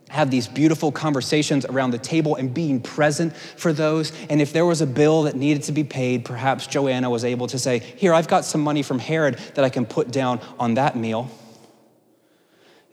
have 0.10 0.32
these 0.32 0.48
beautiful 0.48 0.92
conversations 0.92 1.66
around 1.66 1.92
the 1.92 1.98
table 1.98 2.36
and 2.36 2.54
being 2.54 2.80
present 2.80 3.36
for 3.36 3.74
those. 3.74 4.14
And 4.30 4.42
if 4.42 4.54
there 4.54 4.66
was 4.66 4.80
a 4.82 4.88
bill 4.88 5.24
that 5.24 5.36
needed 5.36 5.64
to 5.64 5.72
be 5.72 5.84
paid, 5.84 6.24
perhaps 6.24 6.68
Joanna 6.68 7.10
was 7.10 7.26
able 7.26 7.48
to 7.48 7.60
say, 7.60 7.80
Here, 7.80 8.14
I've 8.14 8.28
got 8.28 8.46
some 8.46 8.62
money 8.62 8.82
from 8.82 9.00
Herod 9.00 9.36
that 9.56 9.66
I 9.66 9.70
can 9.70 9.86
put 9.86 10.12
down 10.12 10.40
on 10.60 10.76
that 10.76 10.96
meal. 10.96 11.30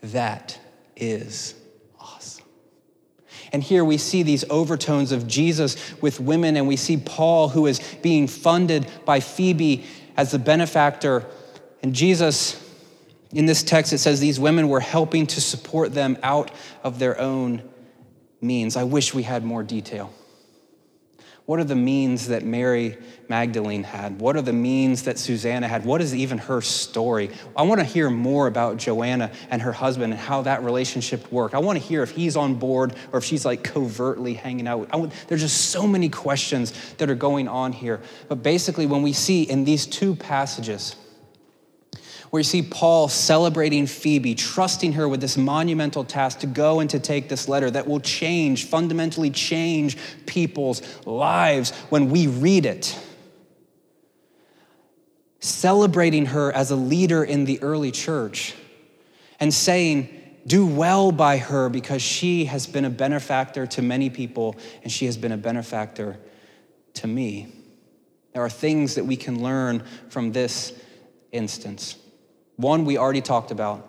That 0.02 0.58
is 0.96 1.54
awesome. 2.00 2.44
And 3.52 3.62
here 3.62 3.84
we 3.84 3.98
see 3.98 4.22
these 4.22 4.44
overtones 4.50 5.12
of 5.12 5.26
Jesus 5.26 5.76
with 6.00 6.18
women, 6.18 6.56
and 6.56 6.66
we 6.66 6.76
see 6.76 6.96
Paul, 6.96 7.48
who 7.48 7.66
is 7.66 7.80
being 8.02 8.26
funded 8.26 8.86
by 9.04 9.20
Phoebe 9.20 9.84
as 10.16 10.32
the 10.32 10.38
benefactor. 10.38 11.24
And 11.82 11.94
Jesus, 11.94 12.58
in 13.32 13.46
this 13.46 13.62
text, 13.62 13.92
it 13.92 13.98
says 13.98 14.20
these 14.20 14.40
women 14.40 14.68
were 14.68 14.80
helping 14.80 15.26
to 15.28 15.40
support 15.40 15.94
them 15.94 16.18
out 16.22 16.50
of 16.82 16.98
their 16.98 17.18
own 17.20 17.62
means. 18.40 18.76
I 18.76 18.84
wish 18.84 19.14
we 19.14 19.22
had 19.22 19.44
more 19.44 19.62
detail. 19.62 20.12
What 21.52 21.60
are 21.60 21.64
the 21.64 21.76
means 21.76 22.28
that 22.28 22.44
Mary 22.44 22.96
Magdalene 23.28 23.84
had? 23.84 24.18
What 24.18 24.36
are 24.36 24.40
the 24.40 24.54
means 24.54 25.02
that 25.02 25.18
Susanna 25.18 25.68
had? 25.68 25.84
What 25.84 26.00
is 26.00 26.14
even 26.14 26.38
her 26.38 26.62
story? 26.62 27.28
I 27.54 27.64
want 27.64 27.78
to 27.78 27.84
hear 27.84 28.08
more 28.08 28.46
about 28.46 28.78
Joanna 28.78 29.30
and 29.50 29.60
her 29.60 29.72
husband 29.72 30.14
and 30.14 30.22
how 30.22 30.40
that 30.40 30.64
relationship 30.64 31.30
worked. 31.30 31.54
I 31.54 31.58
want 31.58 31.78
to 31.78 31.84
hear 31.84 32.02
if 32.02 32.12
he's 32.12 32.36
on 32.36 32.54
board 32.54 32.94
or 33.12 33.18
if 33.18 33.24
she's 33.26 33.44
like 33.44 33.62
covertly 33.64 34.32
hanging 34.32 34.66
out. 34.66 34.90
There's 35.28 35.42
just 35.42 35.66
so 35.66 35.86
many 35.86 36.08
questions 36.08 36.72
that 36.96 37.10
are 37.10 37.14
going 37.14 37.48
on 37.48 37.74
here. 37.74 38.00
But 38.28 38.42
basically, 38.42 38.86
when 38.86 39.02
we 39.02 39.12
see 39.12 39.42
in 39.42 39.64
these 39.64 39.84
two 39.84 40.16
passages, 40.16 40.96
where 42.32 42.40
you 42.40 42.44
see 42.44 42.62
Paul 42.62 43.08
celebrating 43.08 43.86
Phoebe, 43.86 44.34
trusting 44.34 44.94
her 44.94 45.06
with 45.06 45.20
this 45.20 45.36
monumental 45.36 46.02
task 46.02 46.38
to 46.38 46.46
go 46.46 46.80
and 46.80 46.88
to 46.88 46.98
take 46.98 47.28
this 47.28 47.46
letter 47.46 47.70
that 47.70 47.86
will 47.86 48.00
change, 48.00 48.64
fundamentally 48.64 49.28
change 49.28 49.98
people's 50.24 50.80
lives 51.04 51.72
when 51.90 52.08
we 52.08 52.28
read 52.28 52.64
it. 52.64 52.98
Celebrating 55.40 56.24
her 56.24 56.50
as 56.50 56.70
a 56.70 56.74
leader 56.74 57.22
in 57.22 57.44
the 57.44 57.62
early 57.62 57.90
church 57.90 58.54
and 59.38 59.52
saying, 59.52 60.08
do 60.46 60.64
well 60.64 61.12
by 61.12 61.36
her 61.36 61.68
because 61.68 62.00
she 62.00 62.46
has 62.46 62.66
been 62.66 62.86
a 62.86 62.90
benefactor 62.90 63.66
to 63.66 63.82
many 63.82 64.08
people 64.08 64.56
and 64.82 64.90
she 64.90 65.04
has 65.04 65.18
been 65.18 65.32
a 65.32 65.36
benefactor 65.36 66.16
to 66.94 67.06
me. 67.06 67.52
There 68.32 68.42
are 68.42 68.48
things 68.48 68.94
that 68.94 69.04
we 69.04 69.16
can 69.16 69.42
learn 69.42 69.84
from 70.08 70.32
this 70.32 70.72
instance. 71.30 71.98
One 72.62 72.84
we 72.84 72.96
already 72.96 73.20
talked 73.20 73.50
about. 73.50 73.88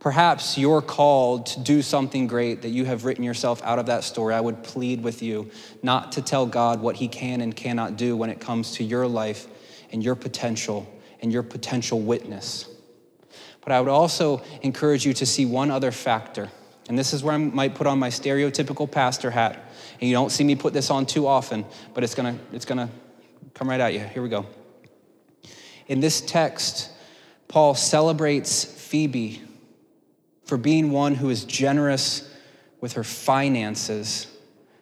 Perhaps 0.00 0.58
you're 0.58 0.82
called 0.82 1.46
to 1.46 1.60
do 1.60 1.80
something 1.80 2.26
great 2.26 2.62
that 2.62 2.70
you 2.70 2.84
have 2.84 3.04
written 3.04 3.22
yourself 3.22 3.62
out 3.62 3.78
of 3.78 3.86
that 3.86 4.02
story. 4.02 4.34
I 4.34 4.40
would 4.40 4.64
plead 4.64 5.02
with 5.04 5.22
you 5.22 5.50
not 5.82 6.12
to 6.12 6.22
tell 6.22 6.44
God 6.44 6.80
what 6.80 6.96
He 6.96 7.06
can 7.06 7.40
and 7.40 7.54
cannot 7.54 7.96
do 7.96 8.16
when 8.16 8.28
it 8.28 8.40
comes 8.40 8.72
to 8.76 8.84
your 8.84 9.06
life 9.06 9.46
and 9.92 10.02
your 10.02 10.16
potential 10.16 10.92
and 11.20 11.32
your 11.32 11.44
potential 11.44 12.00
witness. 12.00 12.68
But 13.60 13.72
I 13.72 13.80
would 13.80 13.90
also 13.90 14.42
encourage 14.62 15.06
you 15.06 15.12
to 15.14 15.26
see 15.26 15.46
one 15.46 15.70
other 15.70 15.92
factor. 15.92 16.48
And 16.88 16.98
this 16.98 17.12
is 17.12 17.22
where 17.22 17.34
I 17.34 17.38
might 17.38 17.76
put 17.76 17.86
on 17.86 18.00
my 18.00 18.08
stereotypical 18.08 18.90
pastor 18.90 19.30
hat. 19.30 19.70
And 20.00 20.08
you 20.08 20.16
don't 20.16 20.30
see 20.30 20.42
me 20.42 20.56
put 20.56 20.72
this 20.72 20.90
on 20.90 21.06
too 21.06 21.28
often, 21.28 21.64
but 21.94 22.02
it's 22.02 22.16
gonna, 22.16 22.36
it's 22.52 22.64
gonna 22.64 22.88
come 23.54 23.68
right 23.68 23.80
at 23.80 23.92
you. 23.92 24.00
Here 24.00 24.22
we 24.22 24.30
go. 24.30 24.46
In 25.86 26.00
this 26.00 26.20
text, 26.20 26.90
Paul 27.50 27.74
celebrates 27.74 28.64
Phoebe 28.64 29.42
for 30.44 30.56
being 30.56 30.92
one 30.92 31.16
who 31.16 31.30
is 31.30 31.44
generous 31.44 32.32
with 32.80 32.92
her 32.92 33.02
finances 33.02 34.28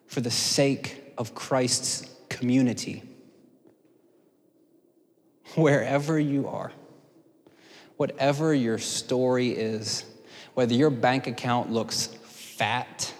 for 0.06 0.20
the 0.20 0.30
sake 0.30 1.14
of 1.16 1.34
Christ's 1.34 2.06
community. 2.28 3.02
Wherever 5.54 6.20
you 6.20 6.46
are, 6.46 6.70
whatever 7.96 8.52
your 8.52 8.76
story 8.76 9.48
is, 9.48 10.04
whether 10.52 10.74
your 10.74 10.90
bank 10.90 11.26
account 11.26 11.72
looks 11.72 12.08
fat, 12.24 13.14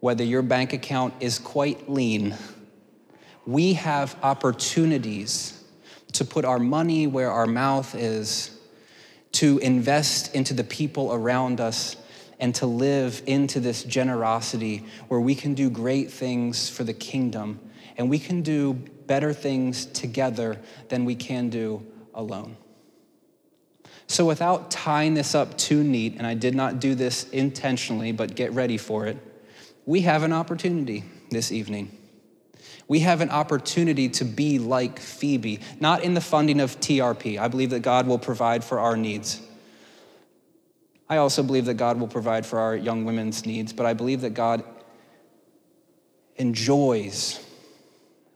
whether 0.00 0.24
your 0.24 0.40
bank 0.40 0.72
account 0.72 1.12
is 1.20 1.38
quite 1.38 1.90
lean, 1.90 2.34
we 3.44 3.74
have 3.74 4.16
opportunities 4.22 5.62
to 6.12 6.24
put 6.24 6.46
our 6.46 6.58
money 6.58 7.06
where 7.06 7.30
our 7.30 7.46
mouth 7.46 7.94
is, 7.94 8.58
to 9.32 9.58
invest 9.58 10.34
into 10.34 10.54
the 10.54 10.64
people 10.64 11.12
around 11.12 11.60
us, 11.60 11.96
and 12.42 12.54
to 12.56 12.66
live 12.66 13.22
into 13.26 13.60
this 13.60 13.84
generosity 13.84 14.84
where 15.06 15.20
we 15.20 15.32
can 15.32 15.54
do 15.54 15.70
great 15.70 16.10
things 16.10 16.68
for 16.68 16.82
the 16.82 16.92
kingdom 16.92 17.60
and 17.96 18.10
we 18.10 18.18
can 18.18 18.42
do 18.42 18.74
better 19.06 19.32
things 19.32 19.86
together 19.86 20.58
than 20.88 21.04
we 21.04 21.14
can 21.14 21.50
do 21.50 21.86
alone. 22.14 22.56
So, 24.08 24.26
without 24.26 24.70
tying 24.70 25.14
this 25.14 25.34
up 25.34 25.56
too 25.56 25.82
neat, 25.84 26.16
and 26.18 26.26
I 26.26 26.34
did 26.34 26.54
not 26.54 26.80
do 26.80 26.94
this 26.94 27.28
intentionally, 27.30 28.12
but 28.12 28.34
get 28.34 28.52
ready 28.52 28.76
for 28.76 29.06
it, 29.06 29.16
we 29.86 30.02
have 30.02 30.22
an 30.22 30.32
opportunity 30.32 31.04
this 31.30 31.52
evening. 31.52 31.96
We 32.88 33.00
have 33.00 33.20
an 33.20 33.30
opportunity 33.30 34.08
to 34.10 34.24
be 34.24 34.58
like 34.58 34.98
Phoebe, 34.98 35.60
not 35.80 36.02
in 36.02 36.14
the 36.14 36.20
funding 36.20 36.60
of 36.60 36.78
TRP. 36.80 37.38
I 37.38 37.48
believe 37.48 37.70
that 37.70 37.80
God 37.80 38.06
will 38.06 38.18
provide 38.18 38.64
for 38.64 38.80
our 38.80 38.96
needs. 38.96 39.40
I 41.08 41.18
also 41.18 41.42
believe 41.42 41.66
that 41.66 41.74
God 41.74 42.00
will 42.00 42.08
provide 42.08 42.46
for 42.46 42.58
our 42.58 42.74
young 42.76 43.04
women's 43.04 43.44
needs, 43.44 43.72
but 43.72 43.86
I 43.86 43.92
believe 43.92 44.22
that 44.22 44.34
God 44.34 44.64
enjoys 46.36 47.44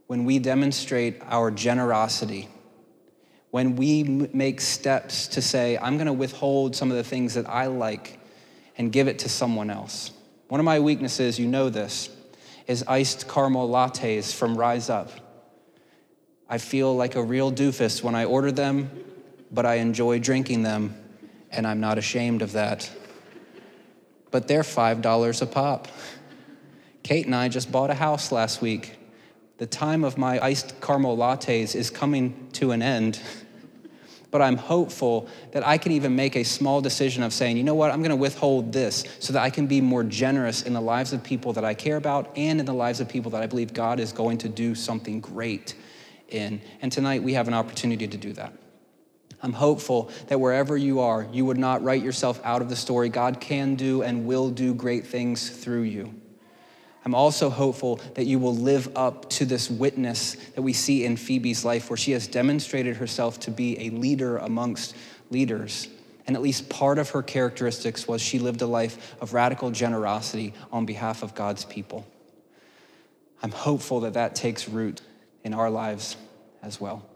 when 0.06 0.24
we 0.24 0.38
demonstrate 0.38 1.20
our 1.28 1.50
generosity 1.50 2.48
when 3.56 3.74
we 3.74 4.02
make 4.02 4.60
steps 4.60 5.28
to 5.28 5.40
say, 5.40 5.78
I'm 5.78 5.96
going 5.96 6.08
to 6.08 6.12
withhold 6.12 6.76
some 6.76 6.90
of 6.90 6.96
the 6.98 7.02
things 7.02 7.32
that 7.34 7.48
I 7.48 7.68
like 7.68 8.18
and 8.76 8.92
give 8.92 9.08
it 9.08 9.20
to 9.20 9.30
someone 9.30 9.70
else. 9.70 10.10
One 10.48 10.60
of 10.60 10.66
my 10.66 10.80
weaknesses, 10.80 11.38
you 11.38 11.46
know 11.46 11.70
this, 11.70 12.10
is 12.66 12.84
iced 12.86 13.28
caramel 13.28 13.68
lattes 13.68 14.34
from 14.34 14.56
Rise 14.56 14.90
Up. 14.90 15.10
I 16.48 16.58
feel 16.58 16.94
like 16.94 17.16
a 17.16 17.22
real 17.22 17.52
doofus 17.52 18.02
when 18.02 18.14
I 18.14 18.24
order 18.24 18.52
them, 18.52 18.90
but 19.50 19.66
I 19.66 19.76
enjoy 19.76 20.18
drinking 20.18 20.62
them, 20.62 20.96
and 21.50 21.66
I'm 21.66 21.80
not 21.80 21.98
ashamed 21.98 22.42
of 22.42 22.52
that. 22.52 22.90
But 24.30 24.48
they're 24.48 24.62
$5 24.62 25.42
a 25.42 25.46
pop. 25.46 25.88
Kate 27.02 27.26
and 27.26 27.34
I 27.34 27.48
just 27.48 27.70
bought 27.70 27.90
a 27.90 27.94
house 27.94 28.32
last 28.32 28.60
week. 28.60 28.96
The 29.58 29.66
time 29.66 30.04
of 30.04 30.18
my 30.18 30.44
iced 30.44 30.80
caramel 30.80 31.16
lattes 31.16 31.74
is 31.74 31.88
coming 31.88 32.48
to 32.54 32.72
an 32.72 32.82
end. 32.82 33.20
but 34.30 34.42
I'm 34.42 34.56
hopeful 34.56 35.28
that 35.52 35.66
I 35.66 35.78
can 35.78 35.92
even 35.92 36.16
make 36.16 36.36
a 36.36 36.42
small 36.42 36.80
decision 36.80 37.22
of 37.22 37.32
saying, 37.32 37.56
you 37.56 37.64
know 37.64 37.74
what, 37.74 37.90
I'm 37.90 38.00
going 38.00 38.10
to 38.10 38.16
withhold 38.16 38.72
this 38.72 39.04
so 39.18 39.32
that 39.32 39.42
I 39.42 39.50
can 39.50 39.66
be 39.66 39.80
more 39.80 40.04
generous 40.04 40.62
in 40.62 40.72
the 40.72 40.80
lives 40.80 41.12
of 41.12 41.22
people 41.22 41.52
that 41.54 41.64
I 41.64 41.74
care 41.74 41.96
about 41.96 42.32
and 42.36 42.60
in 42.60 42.66
the 42.66 42.74
lives 42.74 43.00
of 43.00 43.08
people 43.08 43.30
that 43.32 43.42
I 43.42 43.46
believe 43.46 43.72
God 43.72 44.00
is 44.00 44.12
going 44.12 44.38
to 44.38 44.48
do 44.48 44.74
something 44.74 45.20
great 45.20 45.74
in. 46.28 46.60
And 46.82 46.90
tonight 46.90 47.22
we 47.22 47.34
have 47.34 47.48
an 47.48 47.54
opportunity 47.54 48.08
to 48.08 48.16
do 48.16 48.32
that. 48.34 48.52
I'm 49.42 49.52
hopeful 49.52 50.10
that 50.28 50.40
wherever 50.40 50.76
you 50.76 51.00
are, 51.00 51.26
you 51.30 51.44
would 51.44 51.58
not 51.58 51.82
write 51.82 52.02
yourself 52.02 52.40
out 52.42 52.62
of 52.62 52.68
the 52.68 52.76
story. 52.76 53.08
God 53.08 53.40
can 53.40 53.74
do 53.74 54.02
and 54.02 54.26
will 54.26 54.50
do 54.50 54.74
great 54.74 55.06
things 55.06 55.50
through 55.50 55.82
you. 55.82 56.14
I'm 57.06 57.14
also 57.14 57.50
hopeful 57.50 58.00
that 58.14 58.26
you 58.26 58.40
will 58.40 58.56
live 58.56 58.88
up 58.96 59.30
to 59.30 59.44
this 59.44 59.70
witness 59.70 60.34
that 60.56 60.62
we 60.62 60.72
see 60.72 61.04
in 61.04 61.16
Phoebe's 61.16 61.64
life, 61.64 61.88
where 61.88 61.96
she 61.96 62.10
has 62.10 62.26
demonstrated 62.26 62.96
herself 62.96 63.38
to 63.40 63.52
be 63.52 63.86
a 63.86 63.90
leader 63.90 64.38
amongst 64.38 64.96
leaders. 65.30 65.86
And 66.26 66.34
at 66.34 66.42
least 66.42 66.68
part 66.68 66.98
of 66.98 67.10
her 67.10 67.22
characteristics 67.22 68.08
was 68.08 68.20
she 68.20 68.40
lived 68.40 68.60
a 68.60 68.66
life 68.66 69.14
of 69.20 69.34
radical 69.34 69.70
generosity 69.70 70.52
on 70.72 70.84
behalf 70.84 71.22
of 71.22 71.32
God's 71.36 71.64
people. 71.64 72.04
I'm 73.40 73.52
hopeful 73.52 74.00
that 74.00 74.14
that 74.14 74.34
takes 74.34 74.68
root 74.68 75.00
in 75.44 75.54
our 75.54 75.70
lives 75.70 76.16
as 76.60 76.80
well. 76.80 77.06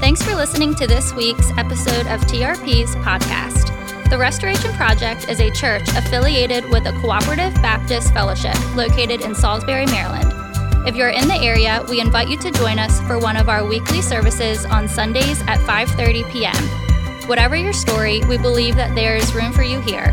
Thanks 0.00 0.22
for 0.22 0.34
listening 0.34 0.74
to 0.74 0.86
this 0.86 1.14
week's 1.14 1.50
episode 1.56 2.06
of 2.08 2.20
TRP's 2.22 2.94
podcast. 2.96 3.59
The 4.10 4.18
Restoration 4.18 4.72
Project 4.72 5.28
is 5.28 5.40
a 5.40 5.52
church 5.52 5.88
affiliated 5.90 6.68
with 6.68 6.84
a 6.86 6.92
cooperative 7.00 7.54
Baptist 7.62 8.12
fellowship 8.12 8.56
located 8.74 9.20
in 9.20 9.36
Salisbury, 9.36 9.86
Maryland. 9.86 10.32
If 10.84 10.96
you're 10.96 11.10
in 11.10 11.28
the 11.28 11.36
area, 11.36 11.86
we 11.88 12.00
invite 12.00 12.28
you 12.28 12.36
to 12.38 12.50
join 12.50 12.80
us 12.80 13.00
for 13.02 13.20
one 13.20 13.36
of 13.36 13.48
our 13.48 13.64
weekly 13.64 14.02
services 14.02 14.64
on 14.64 14.88
Sundays 14.88 15.40
at 15.42 15.60
5:30 15.60 16.28
p.m. 16.32 16.56
Whatever 17.28 17.54
your 17.54 17.72
story, 17.72 18.20
we 18.24 18.36
believe 18.36 18.74
that 18.74 18.96
there 18.96 19.14
is 19.14 19.32
room 19.32 19.52
for 19.52 19.62
you 19.62 19.80
here. 19.82 20.12